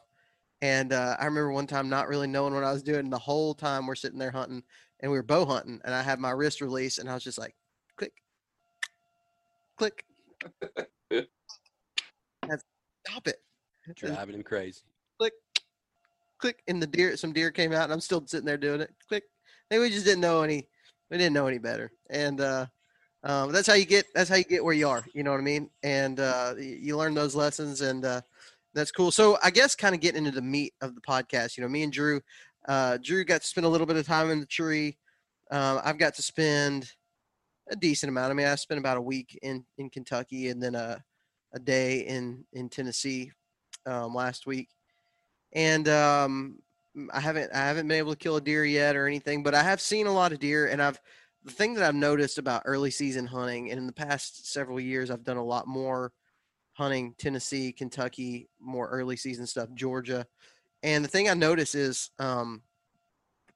[0.63, 3.11] And uh, I remember one time not really knowing what I was doing.
[3.11, 4.63] The whole time we're sitting there hunting,
[5.01, 7.37] and we were bow hunting, and I had my wrist release, and I was just
[7.37, 7.53] like,
[9.77, 10.05] click.
[13.07, 13.37] stop it.
[13.95, 14.81] Driving him crazy.
[15.19, 15.33] Click,
[16.39, 17.17] click, and the deer.
[17.17, 18.91] Some deer came out, and I'm still sitting there doing it.
[19.07, 19.23] Click.
[19.69, 20.67] Maybe we just didn't know any.
[21.09, 22.65] We didn't know any better, and uh,
[23.23, 24.05] um, that's how you get.
[24.15, 25.05] That's how you get where you are.
[25.13, 25.69] You know what I mean?
[25.83, 28.21] And uh, you learn those lessons, and uh,
[28.73, 29.11] that's cool.
[29.11, 31.57] So I guess kind of getting into the meat of the podcast.
[31.57, 32.21] You know, me and Drew.
[32.67, 34.97] Uh, Drew got to spend a little bit of time in the tree.
[35.51, 36.91] Um, I've got to spend
[37.69, 38.31] a decent amount.
[38.31, 41.03] I mean, I spent about a week in in Kentucky and then a
[41.53, 43.31] a day in in Tennessee
[43.85, 44.69] um, last week,
[45.53, 46.59] and um,
[47.11, 49.63] I haven't I haven't been able to kill a deer yet or anything, but I
[49.63, 50.99] have seen a lot of deer, and I've
[51.43, 55.11] the thing that I've noticed about early season hunting, and in the past several years,
[55.11, 56.13] I've done a lot more
[56.73, 60.25] hunting Tennessee, Kentucky, more early season stuff, Georgia,
[60.81, 62.61] And the thing I notice is um,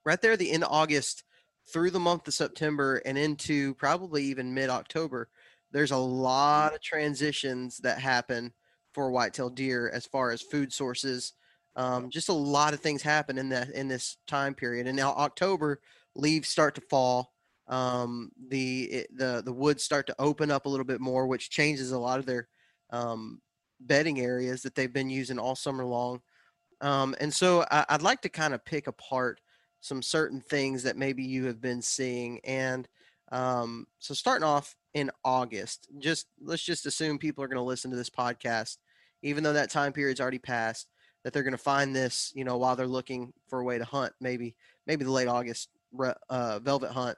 [0.06, 1.24] right there the end of August
[1.72, 5.30] through the month of September and into probably even mid October,
[5.72, 8.54] there's a lot of transitions that happen
[8.94, 11.34] for whitetail deer as far as food sources.
[11.76, 14.88] Um, just a lot of things happen in that in this time period.
[14.88, 15.82] And now October,
[16.16, 17.34] leaves start to fall.
[17.68, 21.50] Um, the it, the the woods start to open up a little bit more, which
[21.50, 22.48] changes a lot of their
[22.92, 23.42] um,
[23.80, 26.22] bedding areas that they've been using all summer long.
[26.82, 29.42] Um, and so I, I'd like to kind of pick apart
[29.82, 32.40] some certain things that maybe you have been seeing.
[32.44, 32.88] And
[33.32, 37.92] um, so starting off in August, just let's just assume people are going to listen
[37.92, 38.78] to this podcast,
[39.22, 40.88] even though that time period's already passed,
[41.24, 43.86] that they're going to find this, you know, while they're looking for a way to
[43.86, 45.70] hunt, maybe maybe the late August
[46.30, 47.18] uh, velvet hunt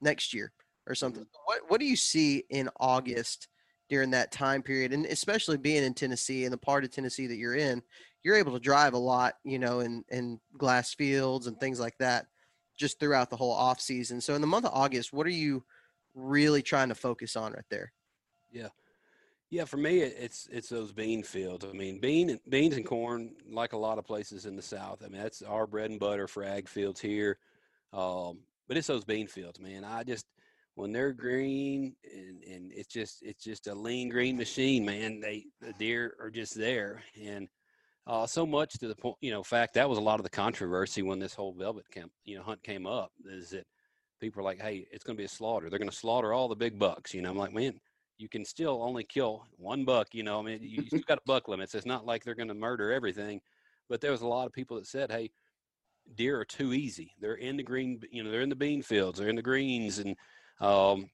[0.00, 0.52] next year
[0.86, 1.26] or something.
[1.44, 3.48] What what do you see in August
[3.88, 7.36] during that time period, and especially being in Tennessee and the part of Tennessee that
[7.36, 7.82] you're in,
[8.22, 11.96] you're able to drive a lot, you know, in in glass fields and things like
[11.98, 12.26] that,
[12.76, 14.20] just throughout the whole off season.
[14.20, 15.64] So in the month of August, what are you
[16.14, 17.92] really trying to focus on right there?
[18.50, 18.68] Yeah.
[19.50, 21.64] Yeah, for me, it's it's those bean fields.
[21.64, 25.02] I mean, bean beans and corn, like a lot of places in the South.
[25.02, 27.38] I mean, that's our bread and butter for ag fields here.
[27.94, 29.84] Um, but it's those bean fields, man.
[29.84, 30.26] I just
[30.78, 35.18] when they're green and, and it's just it's just a lean green machine, man.
[35.18, 37.48] They the deer are just there, and
[38.06, 40.30] uh, so much to the point, you know, fact that was a lot of the
[40.30, 43.10] controversy when this whole velvet camp, you know, hunt came up.
[43.26, 43.66] Is that
[44.20, 45.68] people are like, hey, it's going to be a slaughter.
[45.68, 47.12] They're going to slaughter all the big bucks.
[47.12, 47.80] You know, I'm like, man,
[48.18, 50.06] you can still only kill one buck.
[50.12, 51.74] You know, I mean, you, you got a buck limits.
[51.74, 53.40] It's not like they're going to murder everything.
[53.88, 55.32] But there was a lot of people that said, hey,
[56.14, 57.14] deer are too easy.
[57.20, 59.98] They're in the green, you know, they're in the bean fields, they're in the greens,
[59.98, 60.14] and
[60.60, 61.08] um,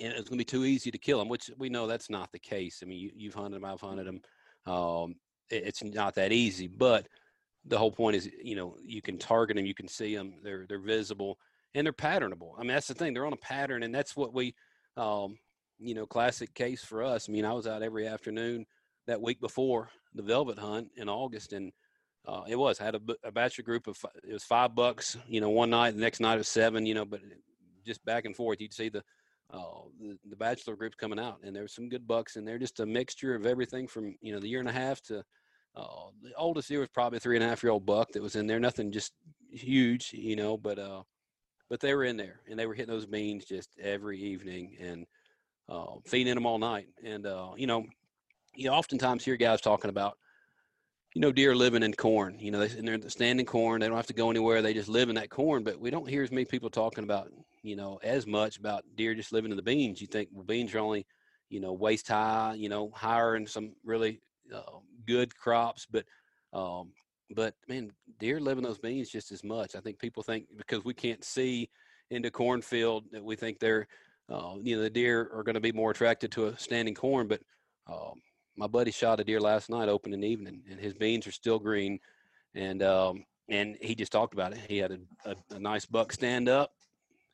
[0.00, 1.28] and it's going to be too easy to kill them.
[1.28, 2.80] Which we know that's not the case.
[2.82, 4.22] I mean, you, have hunted them, I've hunted them.
[4.66, 5.16] Um,
[5.50, 7.06] it, it's not that easy, but
[7.64, 10.66] the whole point is, you know, you can target them, you can see them, they're
[10.68, 11.38] they're visible,
[11.74, 12.54] and they're patternable.
[12.56, 14.54] I mean, that's the thing; they're on a pattern, and that's what we,
[14.96, 15.38] um,
[15.78, 17.28] you know, classic case for us.
[17.28, 18.66] I mean, I was out every afternoon
[19.06, 21.72] that week before the velvet hunt in August, and
[22.26, 22.80] uh, it was.
[22.80, 25.16] I had a, a bachelor group of it was five bucks.
[25.26, 26.86] You know, one night, the next night was seven.
[26.86, 27.20] You know, but
[27.84, 28.60] just back and forth.
[28.60, 29.02] You'd see the
[29.52, 32.58] uh, the, the bachelor groups coming out, and there was some good bucks, in they're
[32.58, 35.22] just a mixture of everything from you know the year and a half to
[35.74, 38.22] uh, the oldest year was probably a three and a half year old buck that
[38.22, 38.60] was in there.
[38.60, 39.12] Nothing just
[39.50, 41.02] huge, you know, but uh,
[41.70, 45.06] but they were in there, and they were hitting those beans just every evening and
[45.68, 46.88] uh, feeding them all night.
[47.02, 47.84] And uh, you know,
[48.54, 50.18] you oftentimes hear guys talking about
[51.14, 52.36] you know, deer living in corn.
[52.38, 53.80] You know, they, and they're standing corn.
[53.80, 54.62] They don't have to go anywhere.
[54.62, 55.62] They just live in that corn.
[55.62, 57.30] But we don't hear as many people talking about,
[57.62, 60.00] you know, as much about deer just living in the beans.
[60.00, 61.06] You think well, beans are only,
[61.50, 62.54] you know, waist high.
[62.56, 64.20] You know, higher in some really
[64.54, 65.86] uh, good crops.
[65.90, 66.06] But,
[66.54, 66.92] um,
[67.34, 69.76] but man, deer live in those beans just as much.
[69.76, 71.68] I think people think because we can't see
[72.10, 73.86] into cornfield that we think they're,
[74.30, 77.28] uh, you know, the deer are going to be more attracted to a standing corn.
[77.28, 77.40] But
[77.86, 78.20] um,
[78.56, 81.58] my buddy shot a deer last night, open in evening, and his beans are still
[81.58, 81.98] green.
[82.54, 84.60] And um, and he just talked about it.
[84.68, 84.98] He had a,
[85.30, 86.72] a, a nice buck stand up,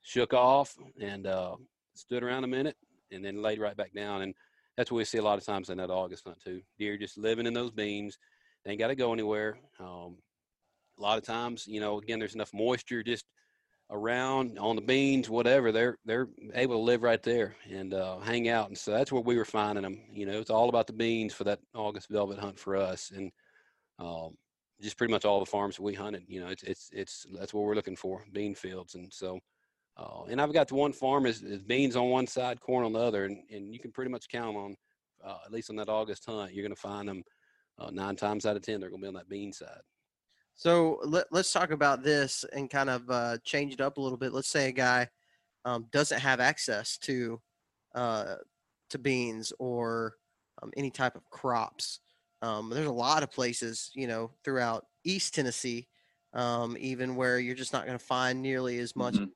[0.02, 1.56] shook off, and uh,
[1.94, 2.76] stood around a minute,
[3.10, 4.22] and then laid right back down.
[4.22, 4.34] And
[4.76, 6.62] that's what we see a lot of times in that August hunt too.
[6.78, 8.18] Deer just living in those beans.
[8.64, 9.58] They ain't got to go anywhere.
[9.80, 10.16] Um,
[10.98, 13.24] a lot of times, you know, again, there's enough moisture just
[13.90, 18.48] around on the beans, whatever, they're they're able to live right there and uh, hang
[18.48, 18.68] out.
[18.68, 20.00] And so that's where we were finding them.
[20.12, 23.30] You know, it's all about the beans for that August velvet hunt for us, and
[23.98, 24.36] um,
[24.80, 26.24] just pretty much all the farms we hunted.
[26.28, 28.94] You know, it's it's it's that's what we're looking for, bean fields.
[28.94, 29.38] And so,
[29.96, 32.92] uh, and I've got the one farm is, is, beans on one side, corn on
[32.92, 34.76] the other, and and you can pretty much count on
[35.24, 37.22] uh, at least on that August hunt, you're going to find them
[37.78, 39.80] uh, nine times out of ten they're going to be on that bean side.
[40.58, 44.18] So let, us talk about this and kind of uh, change it up a little
[44.18, 44.32] bit.
[44.32, 45.08] Let's say a guy
[45.64, 47.40] um, doesn't have access to
[47.94, 48.34] uh,
[48.90, 50.16] to beans or
[50.60, 52.00] um, any type of crops.
[52.42, 55.86] Um, there's a lot of places, you know, throughout East Tennessee,
[56.34, 59.26] um, even where you're just not going to find nearly as much mm-hmm.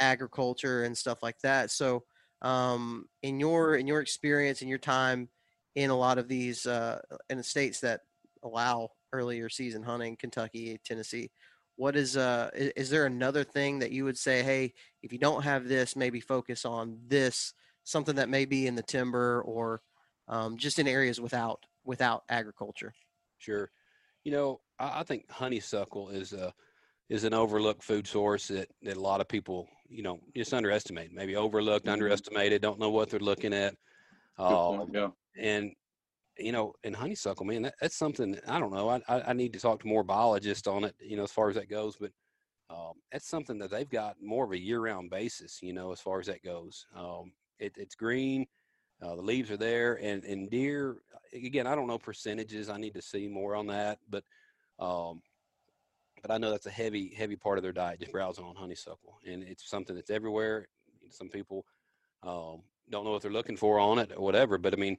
[0.00, 1.70] agriculture and stuff like that.
[1.70, 2.04] So,
[2.42, 5.30] um, in your in your experience in your time
[5.76, 8.02] in a lot of these uh, in the states that
[8.42, 11.30] allow earlier season hunting, Kentucky, Tennessee.
[11.76, 15.18] What is uh is, is there another thing that you would say, hey, if you
[15.18, 17.52] don't have this, maybe focus on this,
[17.84, 19.82] something that may be in the timber or
[20.28, 22.94] um, just in areas without without agriculture?
[23.38, 23.70] Sure.
[24.24, 26.52] You know, I, I think honeysuckle is a
[27.08, 31.12] is an overlooked food source that, that a lot of people, you know, just underestimate,
[31.12, 31.92] maybe overlooked, mm-hmm.
[31.92, 33.74] underestimated, don't know what they're looking at.
[34.38, 35.08] Um, yeah.
[35.38, 35.72] And
[36.38, 38.88] you know, in honeysuckle, man, that, that's something I don't know.
[38.88, 41.48] I, I, I need to talk to more biologists on it, you know, as far
[41.48, 41.96] as that goes.
[41.96, 42.12] But
[42.70, 46.20] um, that's something that they've got more of a year-round basis, you know, as far
[46.20, 46.86] as that goes.
[46.94, 48.46] Um, it, it's green,
[49.02, 50.96] uh, the leaves are there, and and deer.
[51.32, 52.68] Again, I don't know percentages.
[52.68, 54.24] I need to see more on that, but
[54.78, 55.22] um,
[56.22, 59.18] but I know that's a heavy heavy part of their diet, just browsing on honeysuckle,
[59.26, 60.66] and it's something that's everywhere.
[61.10, 61.64] Some people
[62.22, 64.96] um, don't know what they're looking for on it or whatever, but I mean,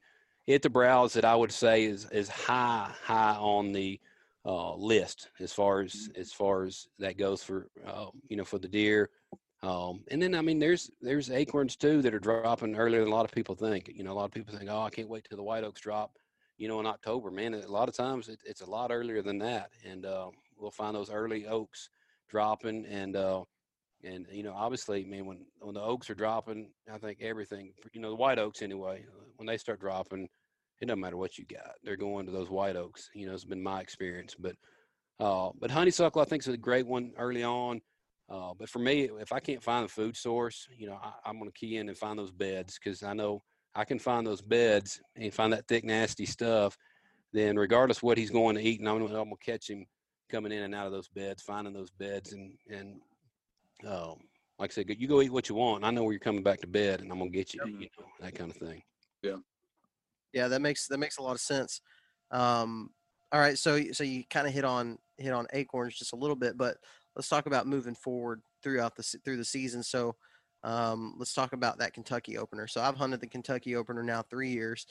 [0.47, 3.99] it's a browse that I would say is is high high on the
[4.45, 8.57] uh, list as far as as far as that goes for uh, you know for
[8.57, 9.10] the deer.
[9.62, 13.15] Um, and then I mean there's there's acorns too that are dropping earlier than a
[13.15, 13.91] lot of people think.
[13.93, 15.81] You know, a lot of people think, oh, I can't wait till the white oaks
[15.81, 16.12] drop.
[16.57, 17.53] You know, in October, man.
[17.53, 20.95] A lot of times it, it's a lot earlier than that, and uh, we'll find
[20.95, 21.89] those early oaks
[22.29, 22.86] dropping.
[22.86, 23.43] And uh,
[24.03, 27.73] and you know, obviously, man, when when the oaks are dropping, I think everything.
[27.91, 29.05] You know, the white oaks anyway.
[29.38, 30.28] When they start dropping,
[30.82, 31.76] it doesn't matter what you got.
[31.84, 33.10] They're going to those white oaks.
[33.13, 34.36] You know, it's been my experience.
[34.38, 34.56] But
[35.19, 37.82] uh, but honeysuckle, I think, is a great one early on.
[38.30, 41.39] Uh, but for me, if I can't find the food source, you know, I, I'm
[41.39, 43.41] going to key in and find those beds because I know
[43.73, 46.78] I can find those beds and find that thick, nasty stuff.
[47.34, 49.86] Then, regardless what he's going to eat, and I'm, I'm going to catch him
[50.30, 53.00] coming in and out of those beds, finding those beds, and and
[53.88, 54.15] um,
[54.60, 55.84] like I said, you go eat what you want.
[55.84, 57.88] I know where you're coming back to bed, and I'm going to get you, you
[58.00, 58.82] know, that kind of thing.
[59.21, 59.38] Yeah,
[60.34, 61.82] Yeah, that makes that makes a lot of sense.
[62.32, 62.91] Um,
[63.32, 66.36] all right, so so you kind of hit on hit on acorns just a little
[66.36, 66.77] bit, but
[67.15, 69.84] let's talk about moving forward throughout the through the season.
[69.84, 70.15] So
[70.63, 72.67] um, let's talk about that Kentucky opener.
[72.67, 74.86] So I've hunted the Kentucky opener now three years,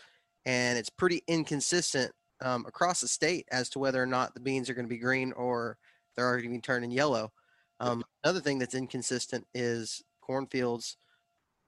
[0.45, 4.69] and it's pretty inconsistent um, across the state as to whether or not the beans
[4.69, 5.79] are going to be green or
[6.15, 7.33] they're already turning yellow.
[7.81, 10.97] Um, another thing that's inconsistent is cornfields.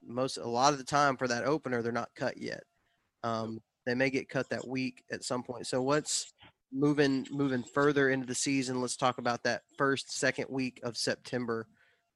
[0.08, 2.62] Most a lot of the time for that opener, they're not cut yet.
[3.22, 5.66] Um, they may get cut that week at some point.
[5.66, 6.32] So what's
[6.72, 8.80] moving moving further into the season?
[8.80, 11.66] Let's talk about that first second week of September.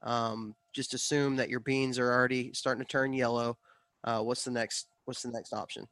[0.02, 3.58] Um, just assume that your beans are already starting to turn yellow.
[4.04, 5.86] Uh, what's the next What's the next option?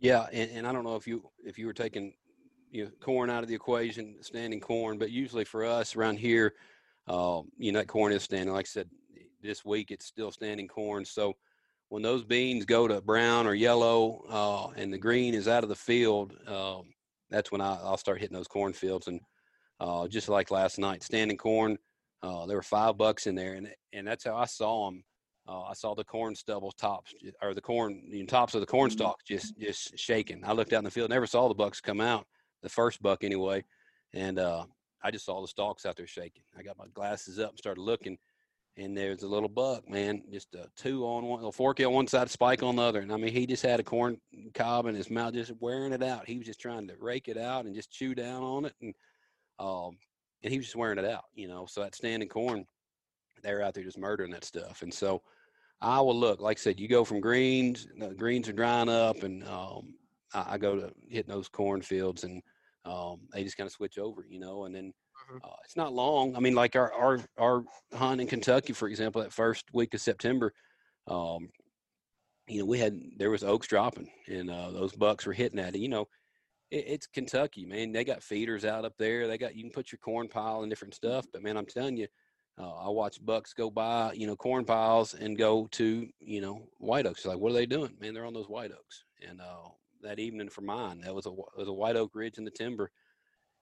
[0.00, 2.14] Yeah, and, and I don't know if you if you were taking
[2.70, 6.54] you know corn out of the equation, standing corn, but usually for us around here,
[7.06, 8.52] uh, you know that corn is standing.
[8.52, 8.90] Like I said,
[9.44, 11.04] this week it's still standing corn.
[11.04, 11.34] So
[11.90, 15.68] when those beans go to brown or yellow, uh, and the green is out of
[15.68, 16.86] the field, um,
[17.30, 19.06] that's when I, I'll start hitting those cornfields.
[19.06, 19.20] And
[19.78, 21.78] uh, just like last night, standing corn,
[22.22, 25.04] uh, there were five bucks in there, and and that's how I saw them.
[25.46, 28.66] Uh, I saw the corn stubble tops or the corn you know, tops of the
[28.66, 30.42] corn stalks just just shaking.
[30.42, 32.26] I looked out in the field, never saw the bucks come out,
[32.62, 33.62] the first buck anyway,
[34.14, 34.64] and uh,
[35.02, 36.44] I just saw the stalks out there shaking.
[36.58, 38.16] I got my glasses up and started looking,
[38.76, 42.06] and there's a little buck, man, just a two on one, a forky on one
[42.06, 44.20] side, spike on the other, and I mean he just had a corn
[44.54, 46.26] cob in his mouth, just wearing it out.
[46.26, 48.94] He was just trying to rake it out and just chew down on it, and
[49.58, 49.96] um,
[50.42, 51.66] and he was just wearing it out, you know.
[51.66, 52.66] So that standing corn,
[53.42, 55.22] they're out there just murdering that stuff, and so.
[55.80, 59.22] I will look, like I said, you go from greens, the greens are drying up,
[59.22, 59.92] and um,
[60.32, 62.40] I, I go to hitting those cornfields, and
[62.86, 64.64] um, they just kind of switch over, you know.
[64.64, 64.94] And then.
[65.42, 66.36] Uh, it's not long.
[66.36, 70.00] I mean, like our our our hunt in Kentucky, for example, that first week of
[70.00, 70.52] September,
[71.08, 71.48] um,
[72.46, 75.74] you know, we had there was oaks dropping, and uh, those bucks were hitting at
[75.74, 75.80] it.
[75.80, 76.08] You know,
[76.70, 77.92] it, it's Kentucky, man.
[77.92, 79.26] They got feeders out up there.
[79.26, 81.96] They got you can put your corn pile and different stuff, but man, I'm telling
[81.96, 82.08] you.
[82.56, 86.68] Uh, I watch bucks go by, you know, corn piles and go to, you know,
[86.78, 87.18] white oaks.
[87.18, 87.96] It's Like, what are they doing?
[88.00, 89.02] Man, they're on those white oaks.
[89.28, 89.70] And uh,
[90.02, 92.92] that evening for mine, that was a was a white oak ridge in the timber,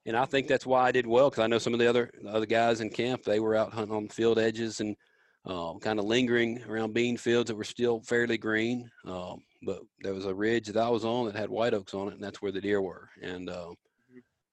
[0.07, 2.11] and I think that's why I did well because I know some of the other
[2.23, 4.97] the other guys in camp they were out hunting on field edges and
[5.45, 8.89] um, kind of lingering around bean fields that were still fairly green.
[9.05, 12.09] Um, but there was a ridge that I was on that had white oaks on
[12.09, 13.09] it, and that's where the deer were.
[13.21, 13.73] And uh,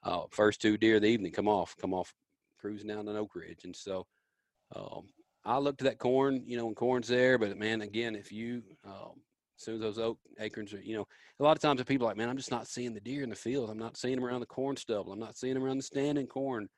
[0.04, 2.14] uh, first two deer of the evening come off, come off
[2.60, 4.06] cruising down an oak ridge, and so.
[4.76, 5.08] Um,
[5.46, 8.62] I looked at that corn, you know, when corn's there, but man, again, if you,
[8.86, 9.22] um,
[9.60, 11.06] as soon as those oak acorns are, you know,
[11.40, 13.24] a lot of times the people are like, man, I'm just not seeing the deer
[13.24, 13.70] in the field.
[13.70, 15.12] I'm not seeing them around the corn stubble.
[15.12, 16.70] I'm not seeing them around the standing corn.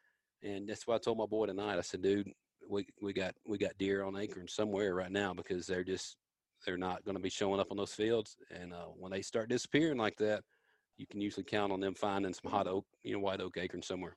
[0.44, 2.32] And that's why I told my boy tonight, I said, dude,
[2.67, 6.17] we, we got, we got deer on acorns somewhere right now because they're just,
[6.65, 8.36] they're not going to be showing up on those fields.
[8.50, 10.44] And, uh, when they start disappearing like that,
[10.98, 13.88] you can usually count on them finding some hot oak, you know, white oak acorns
[13.88, 14.15] somewhere.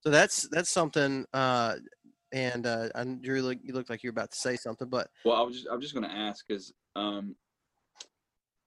[0.00, 1.24] So that's that's something.
[1.32, 1.76] Uh,
[2.32, 5.08] and uh, I, Drew, look, you looked like you were about to say something, but
[5.24, 7.36] Well, I was just I'm just gonna ask because um,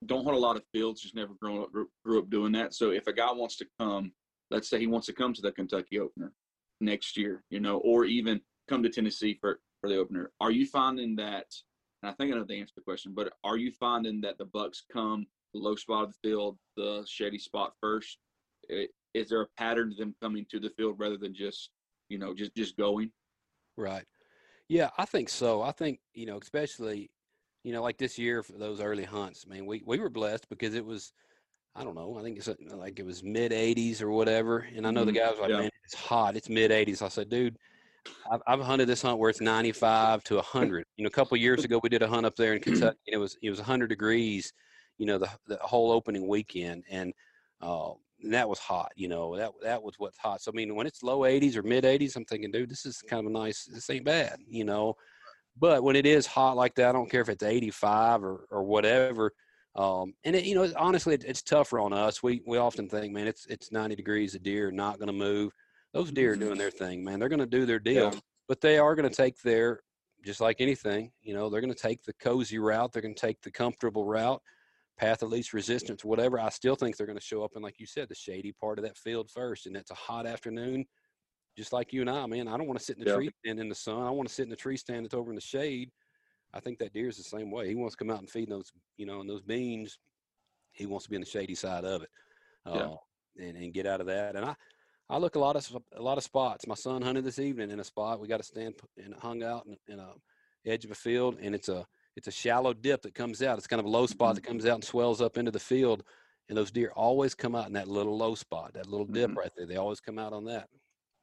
[0.06, 1.02] don't hunt a lot of fields.
[1.02, 2.74] Just never grown up grew, up doing that.
[2.74, 4.12] So if a guy wants to come,
[4.52, 6.32] let's say he wants to come to the Kentucky opener
[6.80, 10.66] next year, you know, or even come to Tennessee for for the opener, are you
[10.66, 11.46] finding that?
[12.04, 14.38] And I think I know the answer to the question, but are you finding that
[14.38, 18.18] the bucks come the low spot of the field, the shady spot first?
[19.14, 21.72] Is there a pattern to them coming to the field rather than just,
[22.10, 23.12] you know, just just going?
[23.78, 24.06] Right.
[24.70, 25.62] Yeah, I think so.
[25.62, 27.10] I think, you know, especially,
[27.68, 30.48] you know, like this year for those early hunts, I mean, we, we were blessed
[30.50, 31.12] because it was,
[31.76, 34.60] I don't know, I think it's uh, like it was mid 80s or whatever.
[34.60, 35.16] And I know the Mhm.
[35.16, 35.58] guy was like, Yeah.
[35.58, 36.38] man, it's hot.
[36.38, 37.02] It's mid 80s.
[37.02, 37.58] I said, dude,
[38.32, 40.86] I've, I've hunted this hunt where it's 95 to 100.
[40.98, 43.00] You know, a couple of years ago, we did a hunt up there in Kentucky
[43.08, 44.54] and it was, it was 100 degrees,
[44.98, 46.86] you know, the, the whole opening weekend.
[46.90, 47.14] And,
[47.62, 50.42] uh, and that was hot, you know, that, that was what's hot.
[50.42, 53.02] So, I mean, when it's low 80s or mid 80s, I'm thinking, dude, this is
[53.04, 54.96] kind of a nice, this ain't bad, you know.
[55.60, 58.64] But when it is hot like that, I don't care if it's 85 or, or
[58.64, 59.32] whatever.
[59.76, 62.22] Um, and it, you know, honestly, it, it's tougher on us.
[62.24, 64.34] We we often think, man, it's it's 90 degrees.
[64.34, 65.52] The deer are not going to move.
[65.94, 67.20] Those deer are doing their thing, man.
[67.20, 68.20] They're going to do their deal, Yeah.
[68.48, 69.80] but they are going to take their,
[70.26, 72.92] just like anything, you know, they're going to take the cozy route.
[72.92, 74.42] They're going to take the comfortable route,
[75.00, 76.40] path of least resistance, whatever.
[76.40, 78.80] I still think they're going to show up in, like you said, the shady part
[78.80, 79.66] of that field first.
[79.66, 80.86] And it's a hot afternoon,
[81.58, 82.48] just like you and I, man.
[82.48, 83.14] I don't want to sit in the Yeah.
[83.14, 84.02] tree stand in the sun.
[84.04, 85.92] I want to sit in the tree stand that's over in the shade.
[86.54, 87.68] I think that deer is the same way.
[87.68, 90.00] He wants to come out and feed those, you know, and those beans.
[90.72, 92.10] He wants to be in the shady side of it,
[92.66, 92.98] uh, Yeah.
[93.40, 94.36] and and get out of that.
[94.36, 94.56] And I,
[95.10, 96.68] I look a lot of a lot of spots.
[96.68, 98.20] My son hunted this evening in a spot.
[98.20, 100.16] We got to stand and hung out in, in a
[100.66, 103.58] edge of a field, and it's a it's a shallow dip that comes out.
[103.58, 106.04] It's kind of a low spot that comes out and swells up into the field,
[106.50, 109.38] and those deer always come out in that little low spot, that little dip Mhm.
[109.38, 109.66] right there.
[109.68, 110.70] They always come out on that.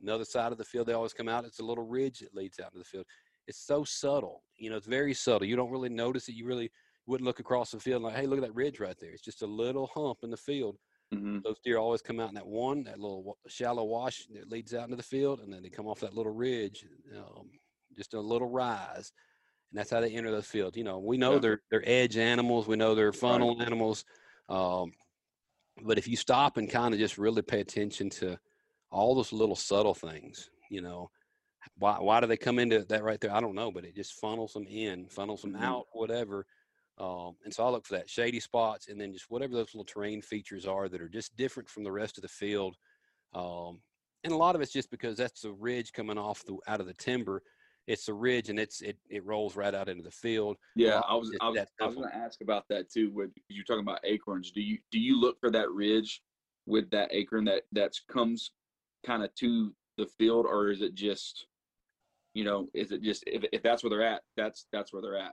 [0.04, 1.46] Another side of the field, they always come out.
[1.46, 3.06] It's a little ridge that leads out into the field.
[3.46, 4.76] It's so subtle, you know.
[4.76, 5.48] It's very subtle.
[5.48, 6.34] You don't really notice it.
[6.34, 6.70] You really
[7.06, 9.10] wouldn't look across the field like, hey, look at that ridge right there.
[9.12, 10.78] It's just a little hump in the field.
[11.12, 14.74] hmm Those deer always come out in that one, that little shallow wash that leads
[14.74, 16.86] out into the field, and then they come off that little ridge,
[17.16, 17.50] um,
[17.96, 19.12] just a little rise,
[19.70, 20.76] and that's how they enter the field.
[20.76, 21.38] You know, we know Yeah.
[21.40, 24.04] they're they're edge animals, we know they're funnel animals,
[24.48, 24.92] um,
[25.82, 28.38] but if you stop and kind of just really pay attention to
[28.94, 31.10] all those little subtle things, you know,
[31.78, 33.32] why why do they come into that right there?
[33.34, 35.56] I don't know, but it just funnels them in, funnels them Mhm.
[35.56, 36.46] out, whatever.
[36.98, 39.84] Um, and so I look for that shady spots, and then just whatever those little
[39.84, 42.76] terrain features are that are just different from the rest of the field.
[43.34, 43.82] Um,
[44.24, 46.86] and a lot of it's just because that's the ridge coming off the out of
[46.86, 47.42] the timber.
[47.86, 50.58] It's a ridge, and it's it it rolls right out into the field.
[50.76, 53.10] Yeah, I was I was, I was going to ask about that too.
[53.12, 56.22] With you're talking about acorns, do you do you look for that ridge
[56.66, 58.50] with that acorn that that's comes
[59.04, 61.46] kind of to the field, or is it just,
[62.34, 65.18] you know, is it just if if that's where they're at, that's that's where they're
[65.18, 65.32] at.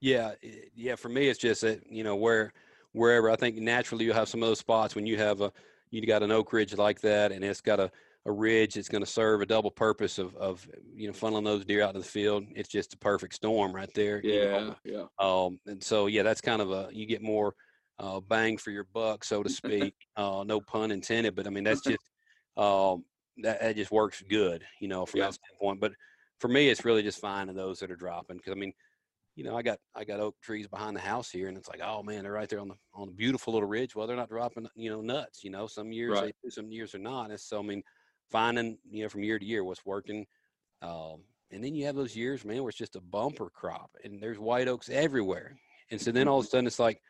[0.00, 0.32] Yeah,
[0.74, 0.96] yeah.
[0.96, 2.52] For me, it's just that you know where
[2.92, 5.52] wherever I think naturally you'll have some of those spots when you have a
[5.90, 7.90] you got an oak ridge like that, and it's got a
[8.26, 11.64] a ridge that's going to serve a double purpose of of you know funneling those
[11.64, 12.44] deer out to the field.
[12.54, 14.20] It's just a perfect storm right there.
[14.24, 14.76] you know.
[14.84, 15.04] Yeah, yeah.
[15.18, 17.54] Um, and so yeah, that's kind of a you get more
[17.98, 19.94] uh, bang for your buck, so to speak.
[20.16, 22.09] uh, no pun intended, but I mean that's just
[22.56, 23.04] um,
[23.38, 25.26] that, that just works good, you know, from Yeah.
[25.26, 25.80] that standpoint.
[25.80, 25.92] But
[26.38, 28.72] for me, it's really just finding those that are dropping because I mean,
[29.36, 31.80] you know, I got I got oak trees behind the house here, and it's like,
[31.82, 33.94] oh man, they're right there on the on the beautiful little ridge.
[33.94, 35.44] Well, they're not dropping, you know, nuts.
[35.44, 36.34] You know, some years Right.
[36.42, 37.30] they do, some years are not.
[37.30, 37.82] And so I mean,
[38.30, 40.26] finding you know from year to year what's working.
[40.82, 44.22] Um, and then you have those years, man, where it's just a bumper crop, and
[44.22, 45.56] there's white oaks everywhere.
[45.90, 47.00] And so then all of a sudden it's like,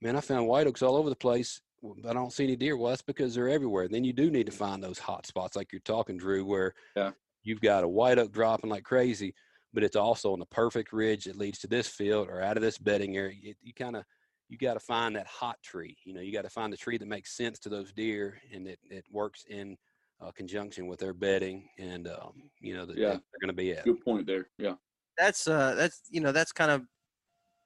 [0.00, 1.60] man, I found white oaks all over the place,
[2.06, 2.76] I don't see any deer.
[2.76, 3.88] Well, that's because they're everywhere.
[3.88, 7.12] Then you do need to find those hot spots, like you're talking, Drew, where Yeah.
[7.42, 9.34] you've got a white oak dropping like crazy,
[9.72, 12.62] but it's also on the perfect ridge that leads to this field or out of
[12.62, 13.36] this bedding area.
[13.40, 14.04] You, you kind of
[14.48, 15.96] you got to find that hot tree.
[16.04, 18.66] You know, you got to find the tree that makes sense to those deer and
[18.66, 19.76] it, it works in
[20.20, 23.18] uh, conjunction with their bedding and um, you know that Yeah.
[23.30, 23.84] they're going to be at.
[23.84, 24.50] Good point there.
[24.58, 24.74] Yeah.
[25.16, 26.86] that's uh that's you know that's kind of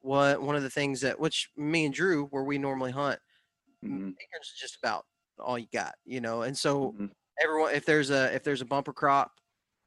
[0.00, 3.20] what one of the things that which me and Drew where we normally hunt
[3.88, 5.06] hmm acorns is just about
[5.38, 7.10] all you got you know and so Mhm.
[7.42, 9.40] everyone if there's a if there's a bumper crop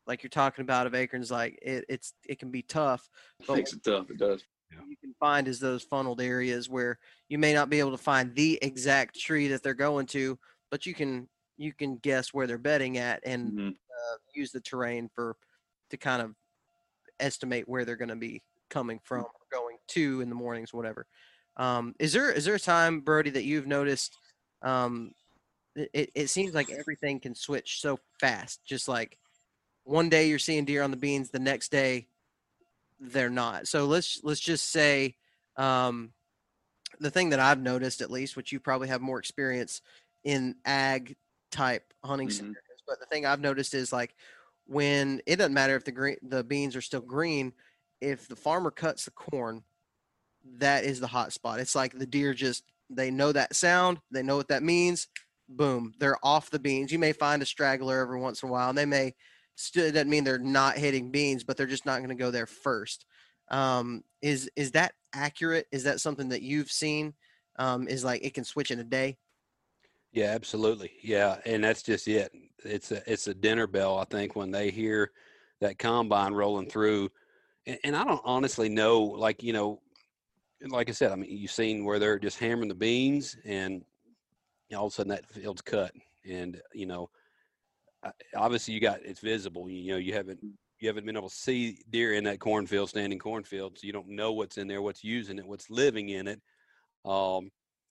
[0.05, 3.09] like you're talking about of acorns like it, it's it can be tough
[3.47, 4.09] but Makes it tough.
[4.11, 4.43] It does.
[4.77, 7.97] what you can find is those funneled areas where you may not be able to
[7.97, 10.37] find the exact tree that they're going to
[10.69, 13.77] but you can you can guess where they're bedding at and Mhm.
[13.91, 15.37] uh, use the terrain for
[15.89, 16.35] to kind of
[17.19, 21.07] estimate where they're going to be coming from or going to in the mornings whatever
[21.57, 24.17] um, is there is there a time brody that you've noticed
[24.61, 25.11] um,
[25.75, 29.17] it- it, seems like everything can switch so fast just like
[29.83, 32.07] one day you're seeing deer on the beans the next day
[32.99, 35.15] they're not so let's let's just say
[35.57, 36.13] um,
[36.99, 39.81] the thing that i've noticed at least which you probably have more experience
[40.23, 41.15] in ag
[41.51, 42.31] type hunting Mhm.
[42.31, 44.15] scenarios but the thing i've noticed is like
[44.65, 47.53] when it doesn't matter if the green the beans are still green
[48.01, 49.63] if the farmer cuts the corn
[50.57, 53.99] that is the hot spot it's like the deer just They know that sound.
[54.11, 55.07] They know what that means.
[55.49, 56.91] Boom, they're off the beans.
[56.91, 59.13] You may find a straggler every once in a while, and they may
[59.55, 62.45] still doesn't mean they're not hitting beans, but they're just not going to go there
[62.47, 63.05] first.
[63.49, 65.67] Um, is is that accurate?
[65.71, 67.13] Is that something that you've seen?
[67.59, 69.17] Um, is like it can switch in a day?
[70.11, 70.91] Yeah, absolutely.
[71.03, 72.31] Yeah, and that's just it.
[72.63, 73.97] It's a it's a dinner bell.
[73.97, 75.11] I think when they hear
[75.61, 77.09] that combine rolling through,
[77.65, 79.03] and, and I don't honestly know.
[79.03, 79.81] Like you know,
[80.61, 83.83] like I said, I mean, you've seen where they're just hammering the beans, and
[84.75, 85.91] all of a sudden that field's cut,
[86.29, 87.09] and you know,
[88.35, 89.69] obviously you got it's visible.
[89.69, 90.39] You know, you haven't
[90.79, 94.09] you haven't been able to see deer in that cornfield, standing cornfield, so you don't
[94.09, 96.41] know what's in there, what's using it, what's living in it.
[97.05, 97.49] Um,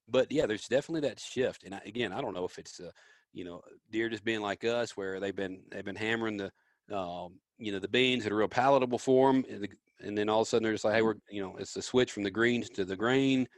[0.08, 1.64] but yeah, there's definitely that shift.
[1.64, 2.90] And I, again, I don't know if it's uh,
[3.32, 7.38] you know deer just being like us, where they've been they've been hammering the um,
[7.58, 9.68] you know the beans that are real palatable for them, the,
[10.00, 11.82] and, then all of a sudden they're just like, hey, we're you know it's the
[11.82, 13.48] switch from the greens to the grain.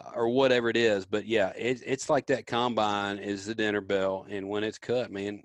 [0.00, 3.80] Uh, or whatever it is, but yeah, it, it's like that combine is the dinner
[3.80, 5.42] bell, and when it's cut, man,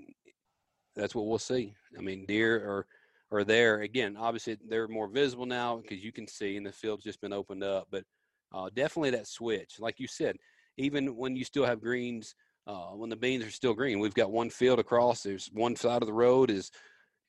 [0.95, 1.73] that's what we'll see.
[1.97, 2.85] I mean, deer are
[3.33, 4.15] are there again.
[4.15, 7.63] Obviously, they're more visible now because you can see, and the field's just been opened
[7.63, 7.87] up.
[7.91, 8.03] But
[8.53, 10.37] uh, definitely that switch, like you said,
[10.77, 12.35] even when you still have greens,
[12.67, 15.23] uh, when the beans are still green, we've got one field across.
[15.23, 16.71] There's one side of the road is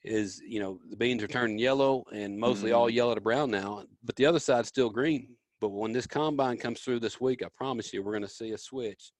[0.04, 2.78] is you know the beans are turning yellow and mostly mm-hmm.
[2.78, 5.28] all yellow to brown now, but the other side's still green.
[5.60, 8.52] But when this combine comes through this week, I promise you, we're going to see
[8.52, 9.12] a switch,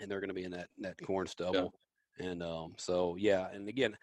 [0.00, 1.74] and they're going to be in that that corn stubble.
[2.18, 2.26] Yeah.
[2.30, 3.96] And um, so yeah, and again,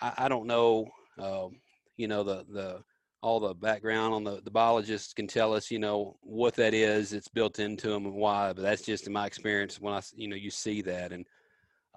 [0.00, 0.88] I, I don't know,
[1.18, 1.60] um,
[1.96, 2.82] you know, the the
[3.22, 7.12] all the background on the the biologists can tell us, you know, what that is.
[7.12, 8.52] It's built into them and why.
[8.52, 11.26] But that's just in my experience when I, you know, you see that and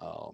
[0.00, 0.32] um,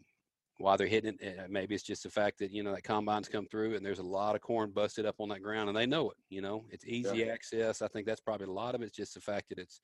[0.60, 1.38] why they're hitting it.
[1.38, 3.98] Eh, maybe it's just the fact that you know that combines come through and there's
[3.98, 6.16] a lot of corn busted up on that ground and they know it.
[6.28, 7.32] You know, it's easy yeah.
[7.32, 7.82] access.
[7.82, 9.80] I think that's probably a lot of it's just the fact that it's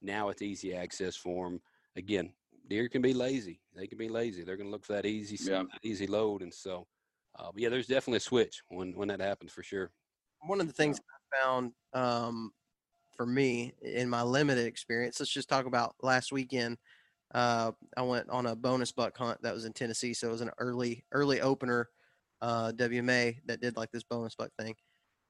[0.00, 1.60] now it's easy access for them.
[1.96, 2.32] Again,
[2.68, 3.60] deer can be lazy.
[3.74, 4.42] They can be lazy.
[4.42, 5.64] They're going to look for that easy, yeah.
[5.82, 6.86] easy load, and so.
[7.38, 9.90] Uh, yeah, there's definitely a switch when when that happens for sure.
[10.40, 12.50] One of the things I found um,
[13.14, 16.78] for me in my limited experience, let's just talk about last weekend.
[17.36, 20.40] Uh, I went on a bonus buck hunt that was in Tennessee, so it was
[20.40, 21.90] an early early opener
[22.40, 24.74] uh, WMA that did like this bonus buck thing,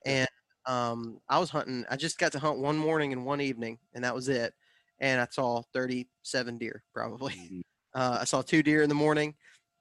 [0.06, 0.28] and
[0.66, 1.84] um, I was hunting.
[1.90, 4.54] I just got to hunt one morning and one evening, and that was it.
[5.00, 7.34] And I saw 37 deer probably.
[7.42, 7.60] Mm-hmm.
[7.94, 9.34] Uh, I saw two deer in the morning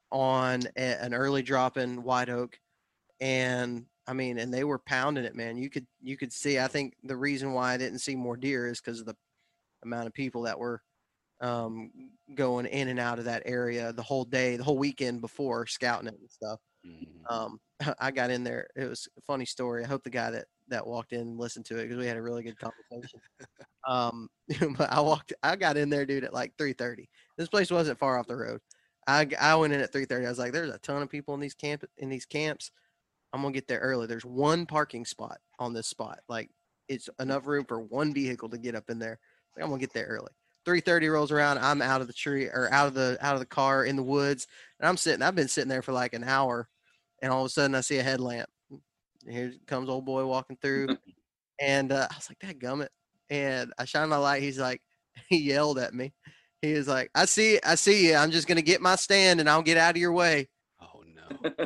[0.09, 2.57] on a, an early drop in white oak,
[3.19, 5.57] and I mean, and they were pounding it, man.
[5.57, 6.57] You could you could see.
[6.57, 9.15] I think the reason why I didn't see more deer is because of the
[9.83, 10.81] amount of people that were
[11.41, 11.91] um,
[12.33, 16.07] going in and out of that area the whole day, the whole weekend before scouting
[16.07, 16.59] it and stuff.
[16.85, 17.33] Mm-hmm.
[17.33, 17.59] Um,
[17.99, 18.67] I got in there.
[18.75, 19.83] It was a funny story.
[19.83, 22.21] I hope the guy that that walked in listened to it because we had a
[22.21, 23.19] really good conversation.
[23.87, 24.27] um,
[24.77, 27.09] but I walked, I got in there, dude, at like three thirty.
[27.37, 28.61] This place wasn't far off the road.
[29.07, 30.25] I I went in at three thirty.
[30.25, 32.71] I was like, "There's a ton of people in these camp in these camps.
[33.33, 34.07] I'm gonna get there early.
[34.07, 36.19] There's one parking spot on this spot.
[36.29, 36.49] Like
[36.87, 39.19] it's enough room for one vehicle to get up in there.
[39.55, 40.31] Like, I'm gonna get there early.
[40.65, 41.59] 3:30 rolls around.
[41.59, 44.03] I'm out of the tree or out of the out of the car in the
[44.03, 44.47] woods,
[44.79, 45.21] and I'm sitting.
[45.21, 46.67] I've been sitting there for like an hour,
[47.21, 48.49] and all of a sudden I see a headlamp.
[49.27, 50.97] Here comes old boy walking through,
[51.61, 52.89] and uh, I was like, "That gummit!"
[53.29, 54.43] And I shine my light.
[54.43, 54.81] He's like,
[55.29, 56.13] he yelled at me.
[56.61, 58.15] He was like, "I see, I see you.
[58.15, 60.49] I'm just gonna get my stand, and I'll get out of your way."
[60.81, 61.49] Oh no!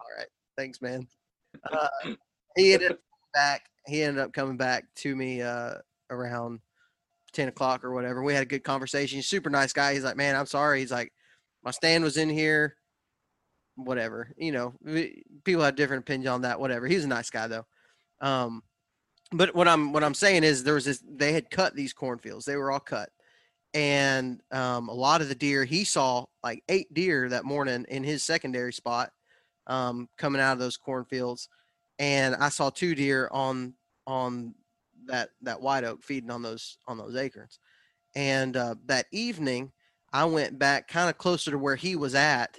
[0.00, 1.06] all right, thanks, man.
[1.70, 1.88] Uh,
[2.56, 3.00] he ended up
[3.34, 3.66] back.
[3.86, 5.74] He ended up coming back to me uh,
[6.10, 6.60] around
[7.36, 8.22] 10 o'clock or whatever.
[8.22, 9.16] We had a good conversation.
[9.16, 9.94] He's super nice guy.
[9.94, 10.80] He's like, man, I'm sorry.
[10.80, 11.12] He's like,
[11.62, 12.76] my stand was in here.
[13.76, 14.32] Whatever.
[14.38, 14.74] You know,
[15.44, 16.58] people have different opinions on that.
[16.58, 16.86] Whatever.
[16.86, 17.66] He's a nice guy though.
[18.22, 18.62] Um,
[19.32, 21.02] but what I'm what I'm saying is there was this.
[21.06, 22.46] They had cut these cornfields.
[22.46, 23.10] They were all cut,
[23.74, 28.04] and um, a lot of the deer he saw like eight deer that morning in
[28.04, 29.10] his secondary spot
[29.66, 31.48] um, coming out of those cornfields,
[31.98, 33.74] and I saw two deer on
[34.06, 34.54] on
[35.06, 37.58] that that white oak feeding on those on those acorns.
[38.14, 39.72] And uh, that evening,
[40.12, 42.58] I went back kind of closer to where he was at,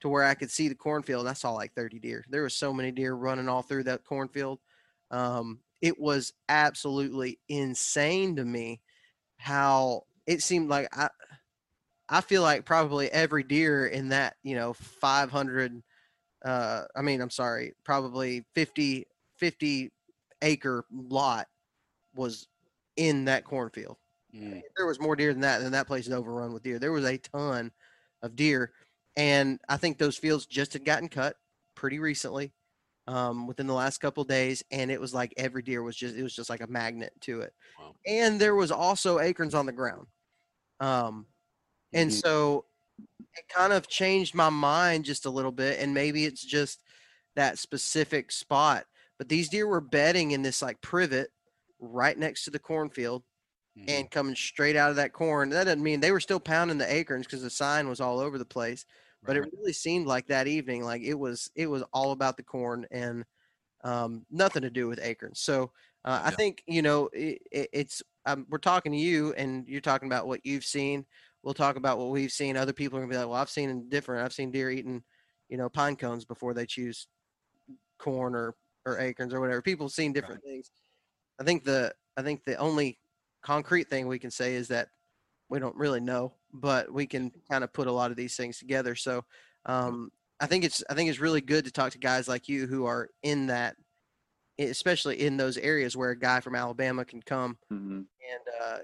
[0.00, 1.26] to where I could see the cornfield.
[1.26, 2.24] I saw like 30 deer.
[2.28, 4.60] There was so many deer running all through that cornfield.
[5.10, 8.80] Um, it was absolutely insane to me
[9.38, 11.08] how it seemed like I
[12.08, 15.82] I feel like probably every deer in that, you know, 500
[16.44, 19.06] uh I mean, I'm sorry, probably 50
[19.38, 19.92] 50
[20.42, 21.46] acre lot
[22.16, 22.48] was
[22.96, 23.98] in that cornfield.
[24.32, 24.62] Mm.
[24.76, 26.78] There was more deer than that, and that place is overrun with deer.
[26.78, 27.72] There was a ton
[28.22, 28.72] of deer,
[29.16, 31.36] and I think those fields just had gotten cut
[31.74, 32.52] pretty recently.
[33.08, 36.22] um, within the last couple days, and it was like every deer was just it
[36.24, 37.54] was just like a magnet to it.
[37.78, 37.96] Wow.
[38.06, 40.08] And there was also acorns on the ground,
[40.80, 41.28] um,
[41.94, 42.14] and Mhm.
[42.14, 42.66] so
[43.36, 45.80] it kind of changed my mind just a little bit.
[45.80, 46.82] And maybe it's just
[47.36, 48.86] that specific spot,
[49.18, 51.30] but these deer were bedding in this like privet
[51.78, 53.24] right next to the cornfield
[53.76, 53.88] Mhm.
[53.88, 55.50] and coming straight out of that corn.
[55.50, 58.38] That doesn't mean they were still pounding the acorns because the sign was all over
[58.38, 58.84] the place.
[59.26, 62.44] But it really seemed like that evening, like it was it was all about the
[62.44, 63.24] corn and
[63.84, 65.40] um, nothing to do with acorns.
[65.40, 65.72] So
[66.04, 69.80] uh, I think you know it, it, it's um, we're talking to you and you're
[69.80, 71.06] talking about what you've seen.
[71.42, 72.56] We'll talk about what we've seen.
[72.56, 74.24] Other people are gonna be like, well, I've seen different.
[74.24, 75.04] I've seen deer eating,
[75.48, 77.08] you know, pine cones before they choose
[77.98, 79.62] corn or or acorns or whatever.
[79.62, 80.70] People have seen different things.
[81.38, 82.98] I think the I think the only
[83.42, 84.88] concrete thing we can say is that
[85.48, 88.58] we don't really know, but we can kind of put a lot of these things
[88.58, 88.94] together.
[88.94, 89.24] So
[89.66, 90.10] um,
[90.40, 92.86] I think it's I think it's really good to talk to guys like you who
[92.86, 93.76] are in that,
[94.58, 98.06] especially in those areas where a guy from Alabama can come Mhm.
[98.30, 98.78] and uh,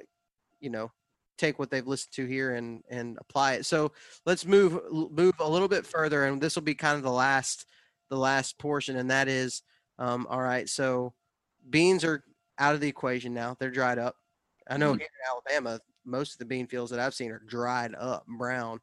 [0.61, 0.93] you know
[1.39, 3.67] take what they've listened to here and and apply it.
[3.67, 3.93] So
[4.27, 7.67] let's move move a little bit further, and this will be kind of the last
[8.11, 9.63] the last portion, and that is
[9.99, 10.69] um, all right.
[10.69, 11.15] So
[11.71, 12.25] beans are
[12.63, 14.17] out of the equation now; they're dried up.
[14.69, 14.99] I know Mhm.
[14.99, 18.81] here in Alabama, most of the bean fields that I've seen are dried up, brown.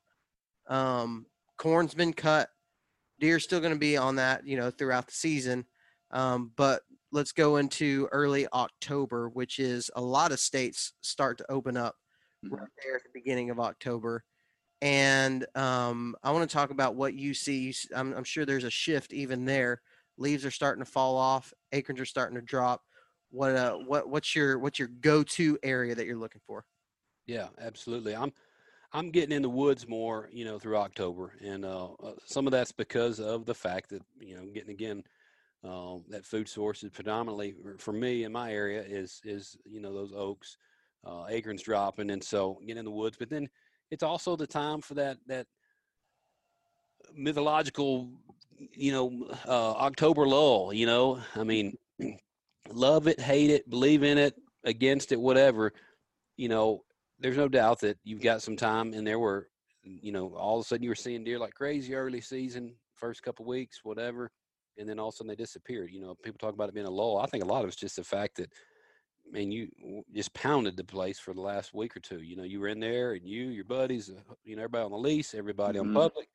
[0.67, 1.27] Um,
[1.57, 2.49] corn's been cut.
[3.19, 5.65] Deer's still going to be on that, you know, throughout the season.
[6.11, 11.51] Um, but let's go into early October, which is a lot of states start to
[11.51, 11.97] open up
[12.43, 12.59] Mhm.
[12.59, 14.23] right there at the beginning of October.
[14.81, 17.73] And um, I want to talk about what you see.
[17.95, 19.81] I'm, I'm sure there's a shift even there.
[20.17, 21.53] Leaves are starting to fall off.
[21.73, 22.83] Acorns are starting to drop.
[23.29, 26.65] What uh, what what's your what's your go-to area that you're looking for?
[27.25, 28.15] Yeah, absolutely.
[28.15, 28.33] I'm
[28.93, 32.51] I'm getting in the woods more, you know, through October, and uh, uh, some of
[32.51, 35.03] that's because of the fact that you know, getting again,
[35.63, 39.81] um, that food source is predominantly for- for me in my area is is you
[39.81, 40.57] know those oaks,
[41.05, 43.17] uh, acorns dropping, and so getting in the woods.
[43.17, 43.49] But then
[43.91, 45.47] it's also the time for that that
[47.13, 48.11] mythological,
[48.73, 50.73] you know, uh, October lull.
[50.73, 51.77] You know, I mean,
[52.73, 55.73] love it, hate it, believe in it, against it, whatever.
[56.37, 56.83] You know,
[57.19, 59.49] there's no doubt that you've got some time and there were,
[59.83, 63.23] you know, all of a sudden you were seeing deer like crazy early season, first
[63.23, 64.31] couple weeks, whatever,
[64.77, 65.91] and then all of a sudden they disappeared.
[65.91, 67.17] You know, people talk about it being a lull.
[67.17, 68.51] I think a lot of it's just the fact that,
[69.31, 69.69] man, you
[70.13, 72.21] just pounded the place for the last week or two.
[72.21, 74.91] You know, you were in there, and you, your buddies, uh, you know, everybody on
[74.91, 75.83] the lease, everybody Mhm.
[75.83, 76.29] on public,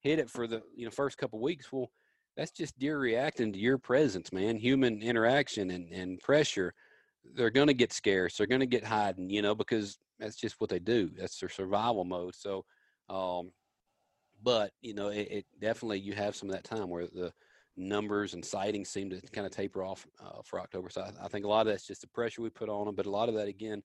[0.00, 1.72] hit it for the you know first couple weeks.
[1.72, 1.90] Well,
[2.36, 4.56] that's just deer reacting to your presence, man.
[4.56, 6.74] Human interaction and and pressure.
[7.34, 8.36] They're going to get scarce.
[8.36, 11.10] They're going to get hiding, you know, because that's just what they do.
[11.16, 12.34] That's their survival mode.
[12.34, 12.64] So,
[13.08, 13.50] um,
[14.42, 17.32] but you know, it, it definitely you have some of that time where the
[17.76, 20.90] numbers and sightings seem to kind of taper off uh, for October.
[20.90, 22.94] So I, I think a lot of that's just the pressure we put on them,
[22.94, 23.82] but a lot of that again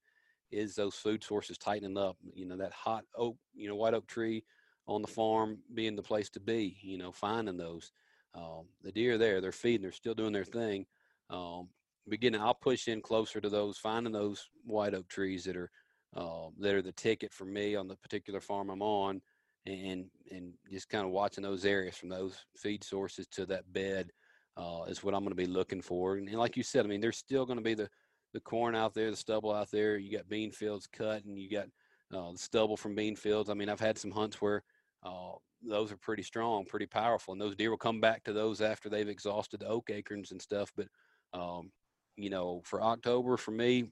[0.51, 2.17] is those food sources tightening up.
[2.33, 4.43] You know, that hot oak, you know, white oak tree
[4.87, 6.77] on the farm being the place to be.
[6.81, 7.91] You know, finding those.
[8.35, 10.85] Um, the deer are there, they're feeding, they're still doing their thing.
[11.29, 11.69] Um,
[12.07, 15.69] beginning, I'll push in closer to those, finding those white oak trees that are
[16.15, 19.21] uh, that are the ticket for me on the particular farm I'm on,
[19.65, 24.11] and and just kind of watching those areas from those feed sources to that bed
[24.57, 26.17] uh, is what I'm going to be looking for.
[26.17, 27.89] And, and like you said, I mean, there's still going to be the
[28.33, 29.97] the corn out there, the stubble out there.
[29.97, 31.67] You got bean fields cut, and you got
[32.13, 33.49] uh, the stubble from bean fields.
[33.49, 34.63] I mean, I've had some hunts where
[35.03, 35.31] uh,
[35.67, 38.89] those are pretty strong, pretty powerful, and those deer will come back to those after
[38.89, 40.71] they've exhausted the oak acorns and stuff.
[40.75, 40.87] But
[41.33, 41.71] um,
[42.15, 43.89] you know, for October, for me,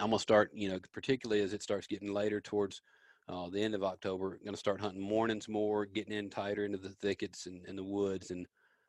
[0.00, 0.50] I'm gonna start.
[0.54, 2.82] You know, particularly as it starts getting later towards
[3.28, 6.78] uh, the end of October, going to start hunting mornings more, getting in tighter into
[6.78, 8.46] the thickets and, and the woods, and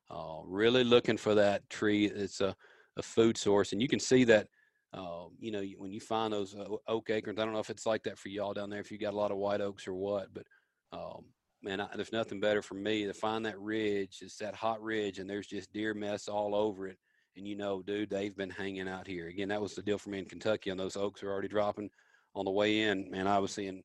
[0.09, 2.05] uh, really looking for that tree.
[2.05, 2.55] It's a,
[2.97, 4.47] a food source, and you can see that.
[4.91, 7.85] Uh, you know, when you find those uh, oak acorns, I don't know if it's
[7.85, 9.93] like that for y'all down there, if you got a lot of white oaks or
[9.93, 10.47] what, but
[10.91, 11.25] um,
[11.61, 14.19] man, I, there's nothing better for me to find that ridge.
[14.21, 16.97] It's that hot ridge, and there's just deer mess all over it.
[17.35, 19.27] And you know, dude, they've been hanging out here.
[19.27, 21.89] Again, that was the deal for me in Kentucky, and those oaks are already dropping
[22.35, 23.09] on the way in.
[23.09, 23.83] Man, I was seeing,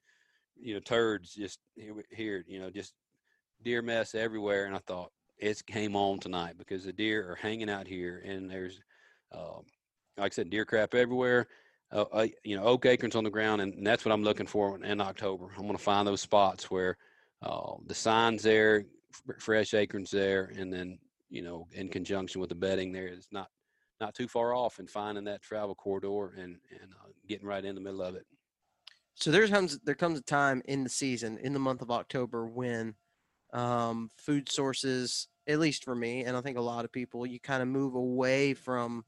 [0.56, 1.60] you know, turds just
[2.10, 2.94] here, you know, just
[3.62, 4.66] deer mess everywhere.
[4.66, 8.50] And I thought it's game on tonight because the deer are hanging out here, and
[8.50, 8.80] there's,
[9.32, 9.62] um,
[10.16, 11.48] like I said, deer crap everywhere.
[11.94, 14.48] Uh, uh, you know, oak acorns on the ground, and, and that's what I'm looking
[14.48, 15.52] for in October.
[15.56, 16.96] I'm going to find those spots where
[17.40, 20.98] uh, the signs there, f- fresh acorns there, and then
[21.30, 23.48] you know, in conjunction with the bedding there, it's not
[24.00, 27.76] not too far off, and finding that travel corridor and and uh, getting right in
[27.76, 28.26] the middle of it.
[29.14, 32.46] So there comes there comes a time in the season in the month of October
[32.48, 32.96] when
[33.52, 37.38] um, food sources at least for me, and I think a lot of people, you
[37.38, 39.04] kind of move away from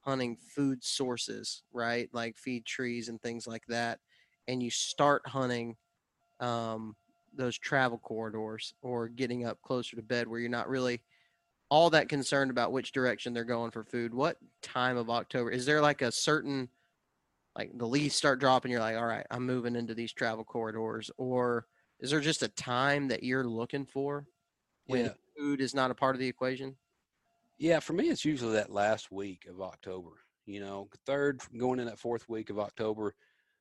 [0.00, 2.08] hunting food sources, right?
[2.12, 4.00] Like feed trees and things like that,
[4.48, 5.76] and you start hunting
[6.40, 6.96] um,
[7.32, 11.02] those travel corridors or getting up closer to bed where you're not really
[11.70, 14.14] all that concerned about which direction they're going for food.
[14.14, 16.70] What time of October is there like a certain
[17.56, 18.70] like the leaves start dropping?
[18.70, 21.66] You're like, all right, I'm moving into these travel corridors, or
[22.00, 24.28] is there just a time that you're looking for
[24.86, 25.14] when Yeah.
[25.38, 26.78] food is not a part of the equation?
[27.58, 30.10] Yeah, for me, it's usually that last week of October.
[30.46, 33.14] You know, third going in that fourth week of October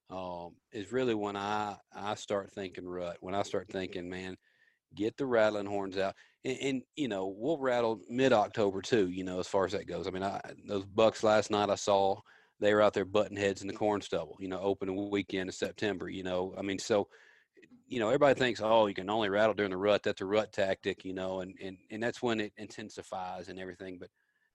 [0.10, 3.18] um, is really when I I start thinking rut.
[3.20, 4.38] When I start thinking, man,
[4.96, 9.10] get the rattling horns out, and, and you know we'll rattle mid October too.
[9.10, 10.08] You know, as far as that goes.
[10.08, 12.20] I mean, I, those bucks last night I saw
[12.60, 14.38] they were out there butting heads in the corn stubble.
[14.40, 16.08] You know, opening weekend of September.
[16.08, 17.08] You know, I mean, so
[17.88, 20.04] you know, everybody thinks, oh, you can only rattle during the rut.
[20.04, 23.98] That's a rut tactic, you know, and, and, and that's when it intensifies and everything.
[23.98, 24.10] But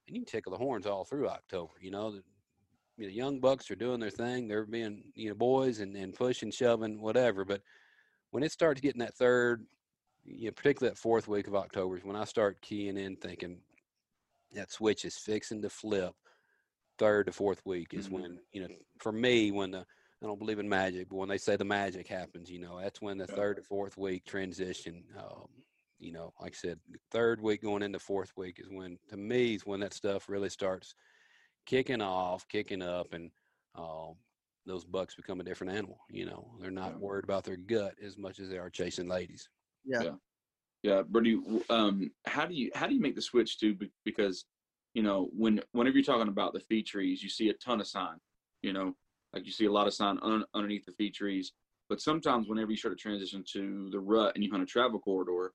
[0.06, 1.72] and you can tickle the horns all through October.
[1.80, 2.22] You know, the,
[2.96, 4.48] you know, young bucks are doing their thing.
[4.48, 7.44] They're being, you know, boys and, and pushing, shoving, whatever.
[7.44, 7.62] But
[8.30, 9.64] when it starts getting that third,
[10.24, 13.58] you know, particularly that fourth week of October is when I start keying in thinking
[14.52, 16.14] that switch is fixing to flip.
[16.98, 18.12] Third to fourth week is Mhm.
[18.12, 19.86] when, you know, for me, when the
[20.22, 23.02] I don't believe in magic, but when they say the magic happens, you know, that's
[23.02, 23.34] when the Yeah.
[23.34, 25.04] third to fourth week transition.
[25.18, 25.48] Um,
[25.98, 29.54] you know, like I said, third week going into fourth week is when, to me,
[29.54, 30.94] is when that stuff really starts
[31.66, 33.30] kicking off, kicking up, and
[33.74, 34.14] um,
[34.66, 35.98] those bucks become a different animal.
[36.08, 36.98] You know, they're not Yeah.
[36.98, 39.48] worried about their gut as much as they are chasing ladies.
[40.84, 41.36] Yeah, Brady.
[41.36, 44.46] w- Um, how do you how do you make the switch to because
[44.94, 47.86] you know when whenever you're talking about the feed trees, you see a ton of
[47.86, 48.18] sign.
[48.62, 48.96] You know,
[49.32, 51.52] like you see a lot of sign un, underneath the feed trees.
[51.88, 54.98] But sometimes whenever you start to transition to the rut and you hunt a travel
[54.98, 55.52] corridor,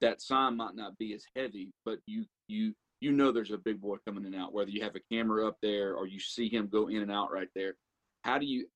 [0.00, 3.80] that sign might not be as heavy, but you you you know there's a big
[3.80, 4.52] boy coming in and out.
[4.52, 7.30] Whether you have a camera up there or you see him go in and out
[7.30, 7.74] right there,
[8.22, 8.66] how do you?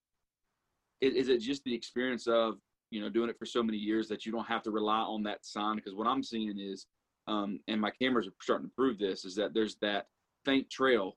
[1.01, 2.59] Is, is it just the experience of
[2.95, 5.25] you know doing it for so many years that you don't have to rely on
[5.25, 6.87] that sign because what i'm seeing is
[7.27, 10.07] um, and my cameras are starting to prove this is that there's that
[10.45, 11.17] faint trail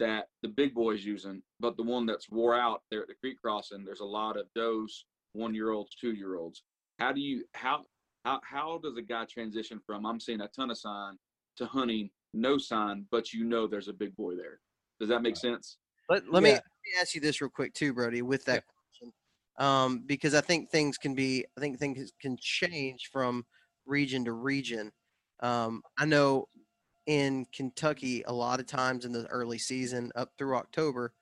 [0.00, 3.36] that the big boys using but the one that's wore out there at the creek
[3.40, 6.64] crossing there's a lot of does one year olds two year olds
[6.98, 7.82] how do you how
[8.24, 11.16] how, how does a guy transition from i'm seeing a ton of sign
[11.56, 14.60] to hunting no sign but you know there's a big boy there?
[14.98, 15.78] Does that make sense?
[16.08, 19.12] Let, let me let me ask you this real quick too, Brody, with that question,
[19.58, 23.44] um, because I think things can be, I think things can change from
[23.86, 24.90] region to region.
[25.40, 26.48] Um, I know
[27.10, 31.14] in Kentucky, a lot of times in the early season, up through October,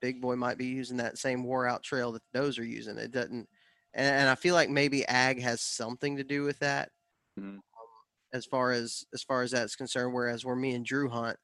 [0.00, 2.98] Big Boy might be using that same wore out trail that the does are using.
[2.98, 3.48] It doesn't,
[3.94, 6.90] and, and I feel like maybe ag has something to do with that,
[7.36, 7.62] Mhm.
[7.80, 7.88] um,
[8.32, 10.14] as far as as far as that's concerned.
[10.14, 11.38] Whereas where me and Drew hunt,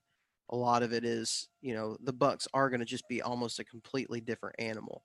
[0.51, 3.59] a lot of it is, you know, the bucks are going to just be almost
[3.61, 5.05] a completely different animal.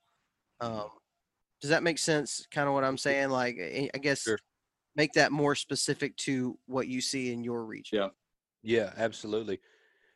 [0.62, 0.90] Um,
[1.62, 2.46] does that make sense?
[2.52, 3.30] Kind of what I'm saying.
[3.32, 4.40] Like, I I guess Sure.
[4.98, 8.00] Make that more specific to what you see in your region.
[8.00, 8.10] Yeah.
[8.64, 9.62] Yeah, absolutely.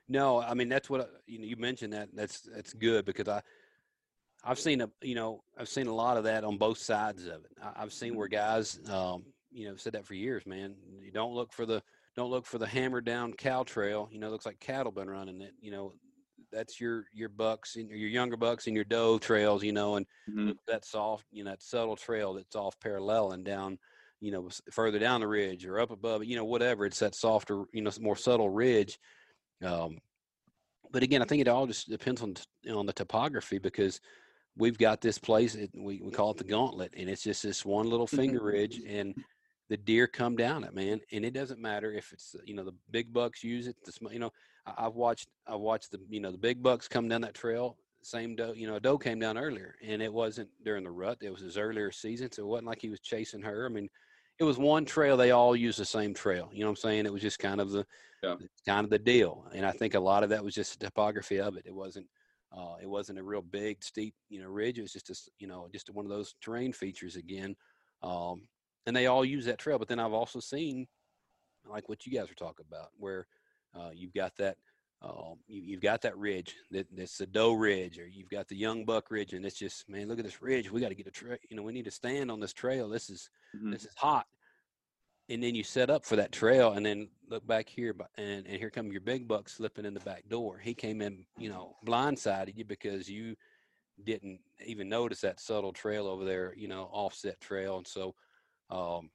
[0.09, 1.45] No, I mean that's what you know.
[1.45, 2.09] You mentioned that.
[2.13, 3.41] That's that's good because I,
[4.43, 7.45] I've seen a you know I've seen a lot of that on both sides of
[7.45, 7.51] it.
[7.61, 10.45] I, I've seen where guys, um, you know, said that for years.
[10.45, 11.83] Man, you don't look for the
[12.15, 14.09] don't look for the hammered down cow trail.
[14.11, 15.53] You know, it looks like cattle been running it.
[15.59, 15.93] You know,
[16.51, 19.63] that's your your bucks and your younger bucks and your doe trails.
[19.63, 20.57] You know, and Mhm.
[20.57, 23.77] look that soft, you know, that subtle trail that's off parallel and down,
[24.21, 26.85] you know, further down the ridge or up above it, you know, whatever.
[26.85, 28.97] It's that softer, you know, more subtle ridge.
[29.63, 29.97] Um,
[30.91, 32.35] but again, I think it all just depends on
[32.73, 33.99] on the topography because
[34.57, 35.55] we've got this place.
[35.55, 38.81] It, we we call it the Gauntlet, and it's just this one little finger ridge,
[38.87, 39.15] and
[39.69, 40.99] the deer come down it, man.
[41.11, 43.75] And it doesn't matter if it's you know the big bucks use it.
[43.83, 44.31] The you know
[44.65, 47.77] I, I've watched I watched the you know the big bucks come down that trail.
[48.03, 51.19] Same doe, you know, a doe came down earlier, and it wasn't during the rut.
[51.21, 53.67] It was his earlier season, so it wasn't like he was chasing her.
[53.67, 53.87] I mean,
[54.41, 55.15] it was one trail.
[55.15, 56.49] They all used the same trail.
[56.51, 57.05] You know what I'm saying?
[57.05, 57.85] It was just kind of the
[58.23, 58.37] Yeah.
[58.65, 59.47] kind of the deal.
[59.53, 61.67] And I think a lot of that was just the topography of it.
[61.67, 62.07] It wasn't
[62.51, 64.79] uh, it wasn't a real big steep you know ridge.
[64.79, 67.55] It was just a, you know just one of those terrain features again.
[68.01, 68.47] Um,
[68.87, 69.77] and they all use that trail.
[69.77, 70.87] But then I've also seen
[71.63, 73.27] like what you guys were talking about, where
[73.75, 74.57] uh, you've got that.
[75.03, 78.55] Um, you, you've got that ridge that that's the doe ridge, or you've got the
[78.55, 80.71] young buck ridge, and it's just man, look at this ridge.
[80.71, 81.37] We got to get a trail.
[81.49, 82.87] You know, we need to stand on this trail.
[82.89, 83.71] This is Mhm.
[83.71, 84.27] this is hot
[85.29, 88.57] and then you set up for that trail and then look back here and, and
[88.57, 91.75] here come your big buck slipping in the back door he came in you know
[91.85, 93.35] blindsided you because you
[94.03, 98.15] didn't even notice that subtle trail over there you know offset trail and so
[98.69, 99.09] um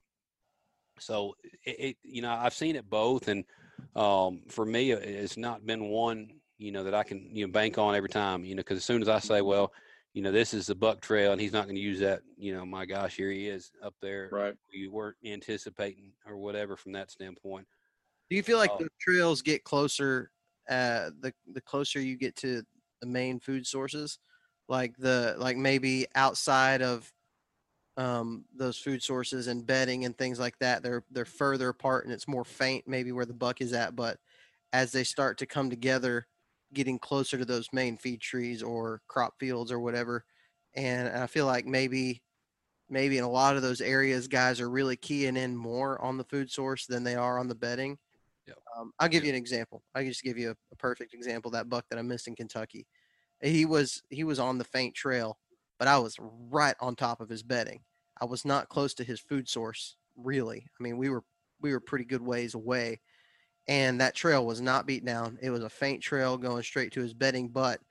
[0.99, 3.45] So it, it, you know, I've seen it both, and
[3.97, 7.77] um, for me, it's not been one you know that I can you know bank
[7.77, 8.43] on every time.
[8.45, 9.47] You know, because as soon as I say, Mm-hmm.
[9.47, 9.73] well,
[10.13, 12.21] you know, this is the buck trail, and he's not going to use that.
[12.37, 14.29] You know, my gosh, here he is up there.
[14.31, 14.55] Right.
[14.71, 17.67] We weren't anticipating or whatever from that standpoint.
[18.29, 18.77] Do you feel like Oh.
[18.77, 20.31] the trails get closer
[20.69, 22.63] uh the the closer you get to
[23.01, 24.19] the main food sources?
[24.67, 27.11] Like the like maybe outside of
[27.97, 32.13] um those food sources and bedding and things like that, they're they're further apart and
[32.13, 34.19] it's more faint maybe where the buck is at, but
[34.73, 36.27] as they start to come together,
[36.73, 40.25] getting closer to those main feed trees or crop fields or whatever.
[40.75, 42.21] And I feel like maybe
[42.89, 46.23] maybe in a lot of those areas guys are really keying in more on the
[46.25, 47.97] food source than they are on the bedding
[48.77, 49.83] um, I'll give you an example.
[49.95, 51.51] I can just give you a, a perfect example.
[51.51, 52.85] That buck that I missed in Kentucky,
[53.41, 55.37] he was he was on the faint trail,
[55.79, 57.81] but I was right on top of his bedding.
[58.21, 60.69] I was not close to his food source, really.
[60.79, 61.23] I mean, we were
[61.61, 63.01] we were pretty good ways away,
[63.67, 65.37] and that trail was not beat down.
[65.41, 67.49] It was a faint trail going straight to his bedding.
[67.49, 67.81] But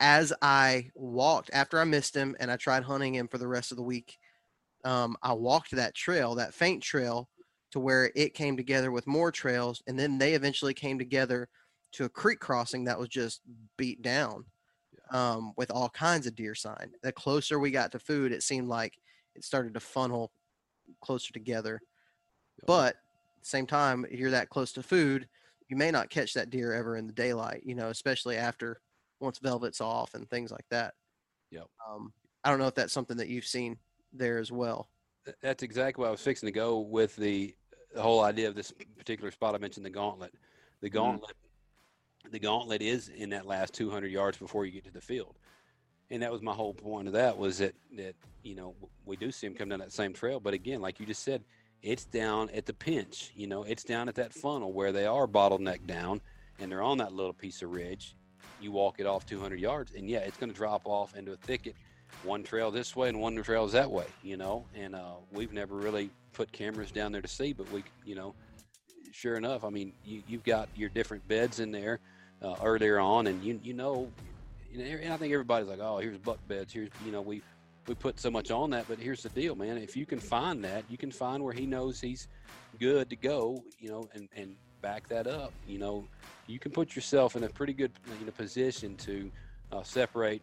[0.00, 3.70] as I walked after I missed him, and I tried hunting him for the rest
[3.72, 4.18] of the week,
[4.84, 7.28] um, I walked that trail, that faint trail,
[7.72, 11.48] to where it came together with more trails and then they eventually came together
[11.92, 13.42] to a creek crossing that was just
[13.76, 14.44] beat down
[15.12, 18.68] um, with all kinds of deer sign the closer we got to food it seemed
[18.68, 18.98] like
[19.34, 20.32] it started to funnel
[21.00, 21.80] closer together
[22.66, 25.28] but at the same time if you're that close to food
[25.68, 28.80] you may not catch that deer ever in the daylight you know especially after
[29.20, 30.94] once velvet's off and things like that
[31.50, 31.66] Yep.
[31.88, 32.12] um,
[32.44, 33.76] i don't know if that's something that you've seen
[34.12, 34.88] there as well
[35.42, 37.54] That's exactly what I was fixing to go with the,
[37.94, 39.54] the whole idea of this particular spot.
[39.54, 40.32] I mentioned the gauntlet.
[40.80, 41.36] The gauntlet,
[42.30, 45.36] the gauntlet is in that last 200 yards before you get to the field,
[46.10, 49.30] and that was my whole point of that was that that you know we do
[49.30, 51.44] see them come down that same trail, but again, like you just said,
[51.82, 53.32] it's down at the pinch.
[53.34, 56.20] You know, it's down at that funnel where they are bottlenecked down,
[56.58, 58.16] and they're on that little piece of ridge.
[58.60, 61.36] You walk it off 200 yards, and yeah, it's going to drop off into a
[61.36, 61.74] thicket
[62.24, 64.66] one trail this way and one trail is that way, you know.
[64.74, 68.34] And uh, we've never really put cameras down there to see, but we, you know,
[69.12, 72.00] sure enough, I mean, you, you've got your different beds in there
[72.42, 74.10] uh, earlier on, and you you know,
[74.72, 77.42] you know, and I think everybody's like, oh, here's buck beds, here's you know, we
[77.86, 79.78] we put so much on that, but here's the deal, man.
[79.78, 82.28] If you can find that, you can find where he knows he's
[82.78, 86.04] good to go, you know, and and back that up, you know,
[86.50, 89.30] you can put yourself in a pretty good you know position to
[89.72, 90.42] uh, separate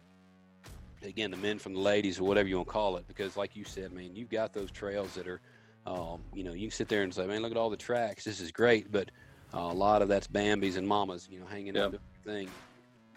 [1.02, 3.54] again the men from the ladies or whatever you want to call it because like
[3.54, 5.40] you said man you've got those trails that are
[5.86, 8.24] um, you know you can sit there and say man look at all the tracks
[8.24, 9.10] this is great but
[9.54, 12.48] uh, a lot of that's bambies and mamas you know hanging to thing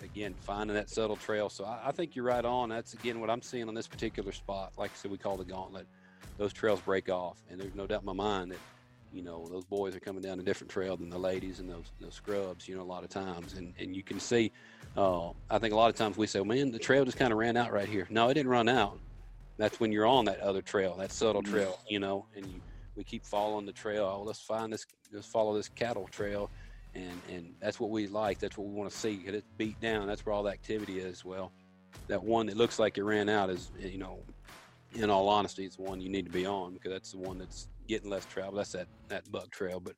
[0.02, 3.30] again finding that subtle trail so I, I think you're right on that's again what
[3.30, 5.88] i'm seeing on this particular spot like i said we call the gauntlet
[6.38, 8.62] those trails break off and there's no doubt in my mind that
[9.12, 11.92] you know those boys are coming down a different trail than the ladies and those,
[12.00, 14.52] those scrubs you know a lot of times and, and you can see
[14.96, 17.38] uh, I think a lot of times we say, man, the trail just kind of
[17.40, 18.08] ran out right here.
[18.10, 19.00] No, it didn't run out.
[19.58, 21.46] That's when you're on that other trail, that subtle Mhm.
[21.50, 22.62] trail, you know, and you
[22.96, 24.04] we keep following the trail.
[24.04, 26.52] Oh, let's find this, let's follow this cattle trail,
[26.96, 28.40] and and that's what we like.
[28.40, 29.16] That's what we want to see.
[29.16, 30.08] Get it beat down.
[30.08, 31.24] That's where all the activity is.
[31.24, 31.52] Well,
[32.08, 34.20] that one that looks like it ran out is, you know,
[34.94, 37.38] in all honesty, it's the one you need to be on because that's the one
[37.38, 38.54] that's getting less travel.
[38.54, 39.80] That's that that buck trail.
[39.80, 39.96] But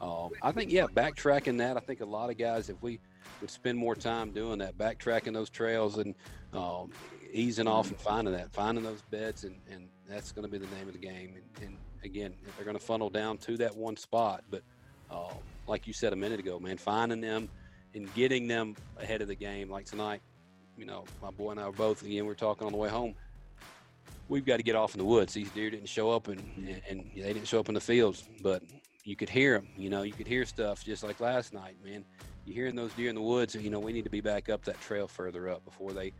[0.00, 1.76] um, I think yeah, backtracking that.
[1.76, 3.00] I think a lot of guys, if we
[3.40, 6.14] would spend more time doing that, backtracking those trails and
[6.52, 6.90] um,
[7.32, 10.74] easing off and finding that, finding those beds, and, and that's going to be the
[10.74, 11.34] name of the game.
[11.36, 14.42] And, and again, they're going to funnel down to that one spot.
[14.50, 14.62] But
[15.10, 15.32] uh,
[15.66, 17.48] like you said a minute ago, man, finding them
[17.94, 19.70] and getting them ahead of the game.
[19.70, 20.20] Like tonight,
[20.76, 22.22] you know, my boy and I were both again.
[22.24, 23.14] We were talking on the way home.
[24.28, 25.34] We've got to get off in the woods.
[25.34, 28.28] These deer didn't show up, and, and, and they didn't show up in the fields,
[28.42, 28.62] but
[29.02, 29.68] you could hear them.
[29.76, 32.04] You know, you could hear stuff just like last night, man
[32.44, 34.64] you're hearing those deer in the woods, you know, we need to be back up
[34.64, 36.12] that trail further up before they,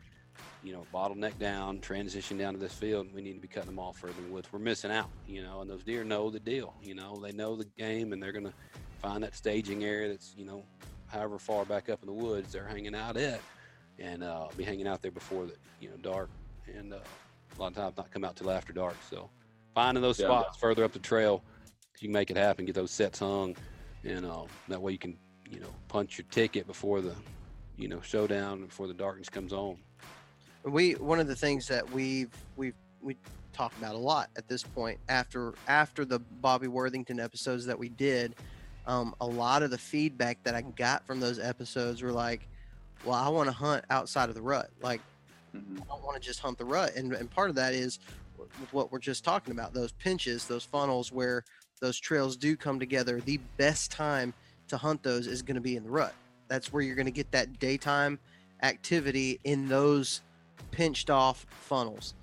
[0.63, 3.13] you know, bottleneck down, transition down to this field.
[3.13, 4.49] We need to be cutting them off further in the woods.
[4.53, 6.77] We're missing out, you know, and those deer know the deal.
[6.83, 8.55] You know, they know the game and they're going to
[9.01, 10.67] find that staging area that's, you know,
[11.07, 13.45] however far back up in the woods they're hanging out at
[13.99, 16.31] and uh, be hanging out there before the, you know, dark.
[16.67, 19.03] And uh, a lot of times not come out till after dark.
[19.03, 19.33] So
[19.75, 20.35] finding those Yeah.
[20.35, 21.45] spots further up the trail,
[21.99, 23.57] you can make it happen, get those sets hung.
[24.05, 27.17] And uh, that way you can you know, punch your ticket before the,
[27.77, 29.83] you know, showdown before the darkness comes on.
[30.65, 33.17] We one of the things that we've we've we
[33.53, 37.89] talk about a lot at this point after after the Bobby Worthington episodes that we
[37.89, 38.35] did
[38.87, 42.47] um, a lot of the feedback that I got from those episodes were like
[43.05, 45.01] well I want to hunt outside of the rut like
[45.55, 45.83] Mhm.
[45.83, 47.99] I don't want to just hunt the rut and, and part of that is
[48.39, 51.43] with what we're just talking about those pinches those funnels where
[51.81, 54.33] those trails do come together, the best time
[54.69, 56.15] to hunt those is going to be in the rut.
[56.49, 58.19] That's where you're going to get that daytime
[58.63, 60.21] activity in those
[60.71, 62.15] pinched off funnels.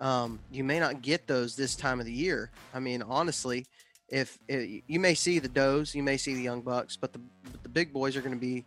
[0.00, 2.50] Um, you may not get those this time of the year.
[2.74, 3.66] I mean, honestly,
[4.08, 7.20] if you may see the does, you may see the young bucks, but the
[7.50, 8.64] but the big boys are going to be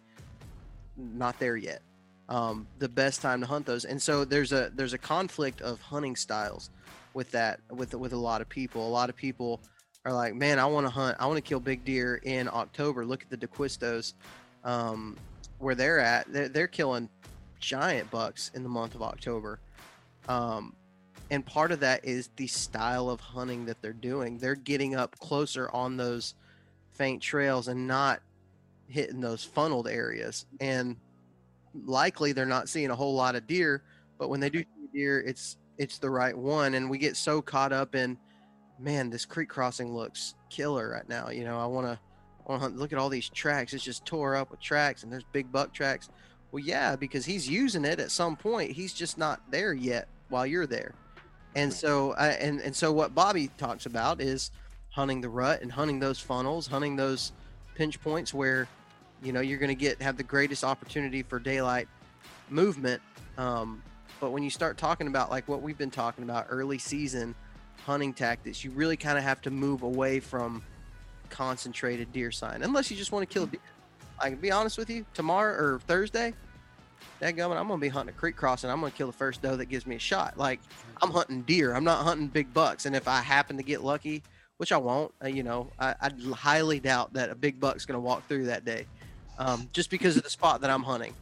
[0.97, 1.81] not there yet.
[2.27, 5.81] Um, the best time to hunt those, and so there's a there's a conflict of
[5.81, 6.69] hunting styles
[7.13, 8.85] with that with with a lot of people.
[8.85, 9.61] A lot of people
[10.05, 13.05] are like, man, I want to hunt, I want to kill big deer in October.
[13.05, 14.13] Look at the DeQuistos,
[14.63, 15.17] um,
[15.57, 16.31] where they're at.
[16.31, 17.09] They're, they're killing
[17.59, 19.59] giant bucks in the month of October.
[20.27, 20.75] Um,
[21.31, 24.37] and part of that is the style of hunting that they're doing.
[24.37, 26.35] They're getting up closer on those
[26.93, 28.21] faint trails and not
[28.87, 30.45] hitting those funneled areas.
[30.59, 30.97] And
[31.85, 33.83] likely they're not seeing a whole lot of deer,
[34.17, 36.73] but when they do see deer, it's it's the right one.
[36.73, 38.17] And we get so caught up in,
[38.79, 41.29] man, this creek crossing looks killer right now.
[41.29, 41.99] You know, I want to.
[42.73, 43.75] Look at all these tracks.
[43.75, 46.09] It's just tore up with tracks, and there's big buck tracks.
[46.51, 48.71] Well, yeah, because he's using it at some point.
[48.71, 50.93] He's just not there yet while you're there.
[51.55, 54.51] And so, uh, and and so, what Bobby talks about is
[54.89, 57.31] hunting the rut and hunting those funnels, hunting those
[57.75, 58.67] pinch points where,
[59.23, 61.87] you know, you're going to get have the greatest opportunity for daylight
[62.49, 63.01] movement.
[63.37, 63.81] Um,
[64.19, 67.33] but when you start talking about like what we've been talking about, early season
[67.85, 70.61] hunting tactics, you really kind of have to move away from
[71.29, 73.61] concentrated deer sign, unless you just want to kill a deer.
[74.19, 76.33] I can be honest with you, tomorrow or Thursday,
[77.19, 78.69] that Dadgummit, I'm gonna be hunting a creek crossing.
[78.69, 80.37] I'm gonna kill the first doe that gives me a shot.
[80.37, 80.59] Like
[81.01, 81.73] I'm hunting deer.
[81.73, 82.85] I'm not hunting big bucks.
[82.85, 84.23] And if I happen to get lucky,
[84.57, 87.99] which I won't, uh, you know, I, I highly doubt that a big buck's gonna
[87.99, 88.85] walk through that day,
[89.37, 91.13] um, just because of the spot that I'm hunting.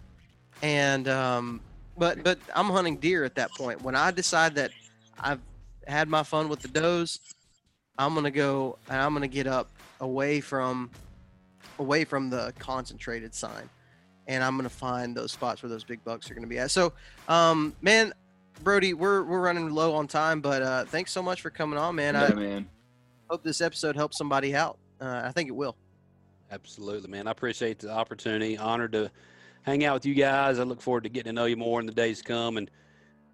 [0.62, 1.62] And um,
[1.98, 3.82] but but I'm hunting deer at that point.
[3.82, 4.72] When I decide that
[5.20, 5.42] I've
[5.88, 7.20] had my fun with the does,
[7.98, 9.70] I'm gonna go and I'm gonna get up
[10.00, 10.92] away from
[11.80, 13.70] away from the concentrated sign
[14.28, 16.72] and I'm gonna find those spots where those big bucks are gonna be at.
[16.72, 16.94] So,
[17.28, 18.14] um, man,
[18.64, 21.96] Brody, we're we're running low on time, but uh, thanks so much for coming on,
[21.96, 22.14] man.
[22.14, 22.70] Yeah, I man.
[23.30, 24.78] hope this episode helps somebody out.
[25.00, 25.76] Uh, I think it will.
[26.52, 27.28] Absolutely, man.
[27.28, 28.58] I appreciate the opportunity.
[28.58, 29.12] Honored to
[29.64, 30.60] hang out with you guys.
[30.60, 32.70] I look forward to getting to know you more in the days to come and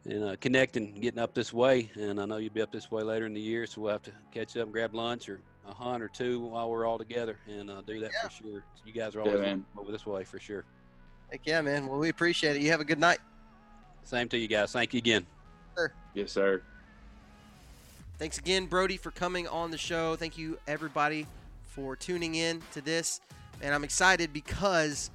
[0.05, 1.89] and uh, connecting, getting up this way.
[1.95, 4.03] And I know you'll be up this way later in the year, so we'll have
[4.03, 7.37] to catch up and grab lunch or a hunt or two while we're all together
[7.47, 8.27] and uh, do that Yeah.
[8.27, 8.63] for sure.
[8.85, 9.65] You guys are always man.
[9.77, 10.65] over this way for sure.
[11.31, 11.87] Heck yeah, man.
[11.87, 12.61] Well, we appreciate it.
[12.61, 13.19] You have a good night.
[14.03, 14.71] Same to you guys.
[14.71, 15.25] Thank you again.
[16.13, 16.61] Yes, sir.
[18.19, 20.15] Thanks again, Brody, for coming on the show.
[20.15, 21.25] Thank you, everybody,
[21.65, 23.21] for tuning in to this.
[23.61, 25.09] And I'm excited because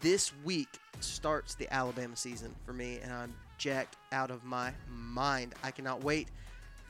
[0.00, 0.68] this week
[1.00, 5.54] starts the Alabama season for me, and I'm jacked out of my mind.
[5.62, 6.28] I cannot wait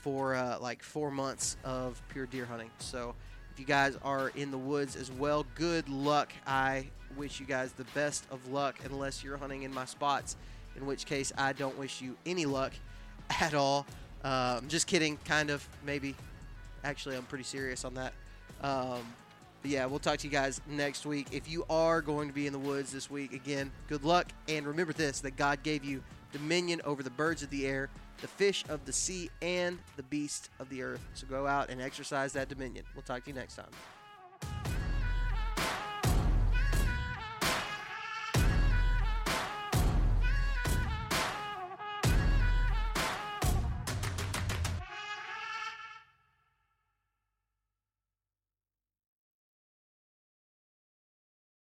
[0.04, 2.70] for uh, like four months of pure deer hunting.
[2.78, 3.14] So,
[3.54, 6.30] if you guys are in the woods as well, good luck.
[6.46, 10.36] I wish you guys the best of luck, unless you're hunting in my spots,
[10.76, 12.74] in which case I don't wish you any luck
[13.40, 13.86] at all.
[14.22, 16.14] I'm just kidding, kind of, maybe.
[16.82, 18.12] Actually, I'm pretty serious on that.
[18.60, 19.00] Um,
[19.62, 21.28] but yeah, we'll talk to you guys next week.
[21.32, 24.26] If you are going to be in the woods this week, again, good luck.
[24.48, 26.02] And remember this that God gave you
[26.32, 27.88] dominion over the birds of the air,
[28.20, 31.04] the fish of the sea, and the beast of the earth.
[31.14, 32.84] So go out and exercise that dominion.
[32.94, 34.73] We'll talk to you next time.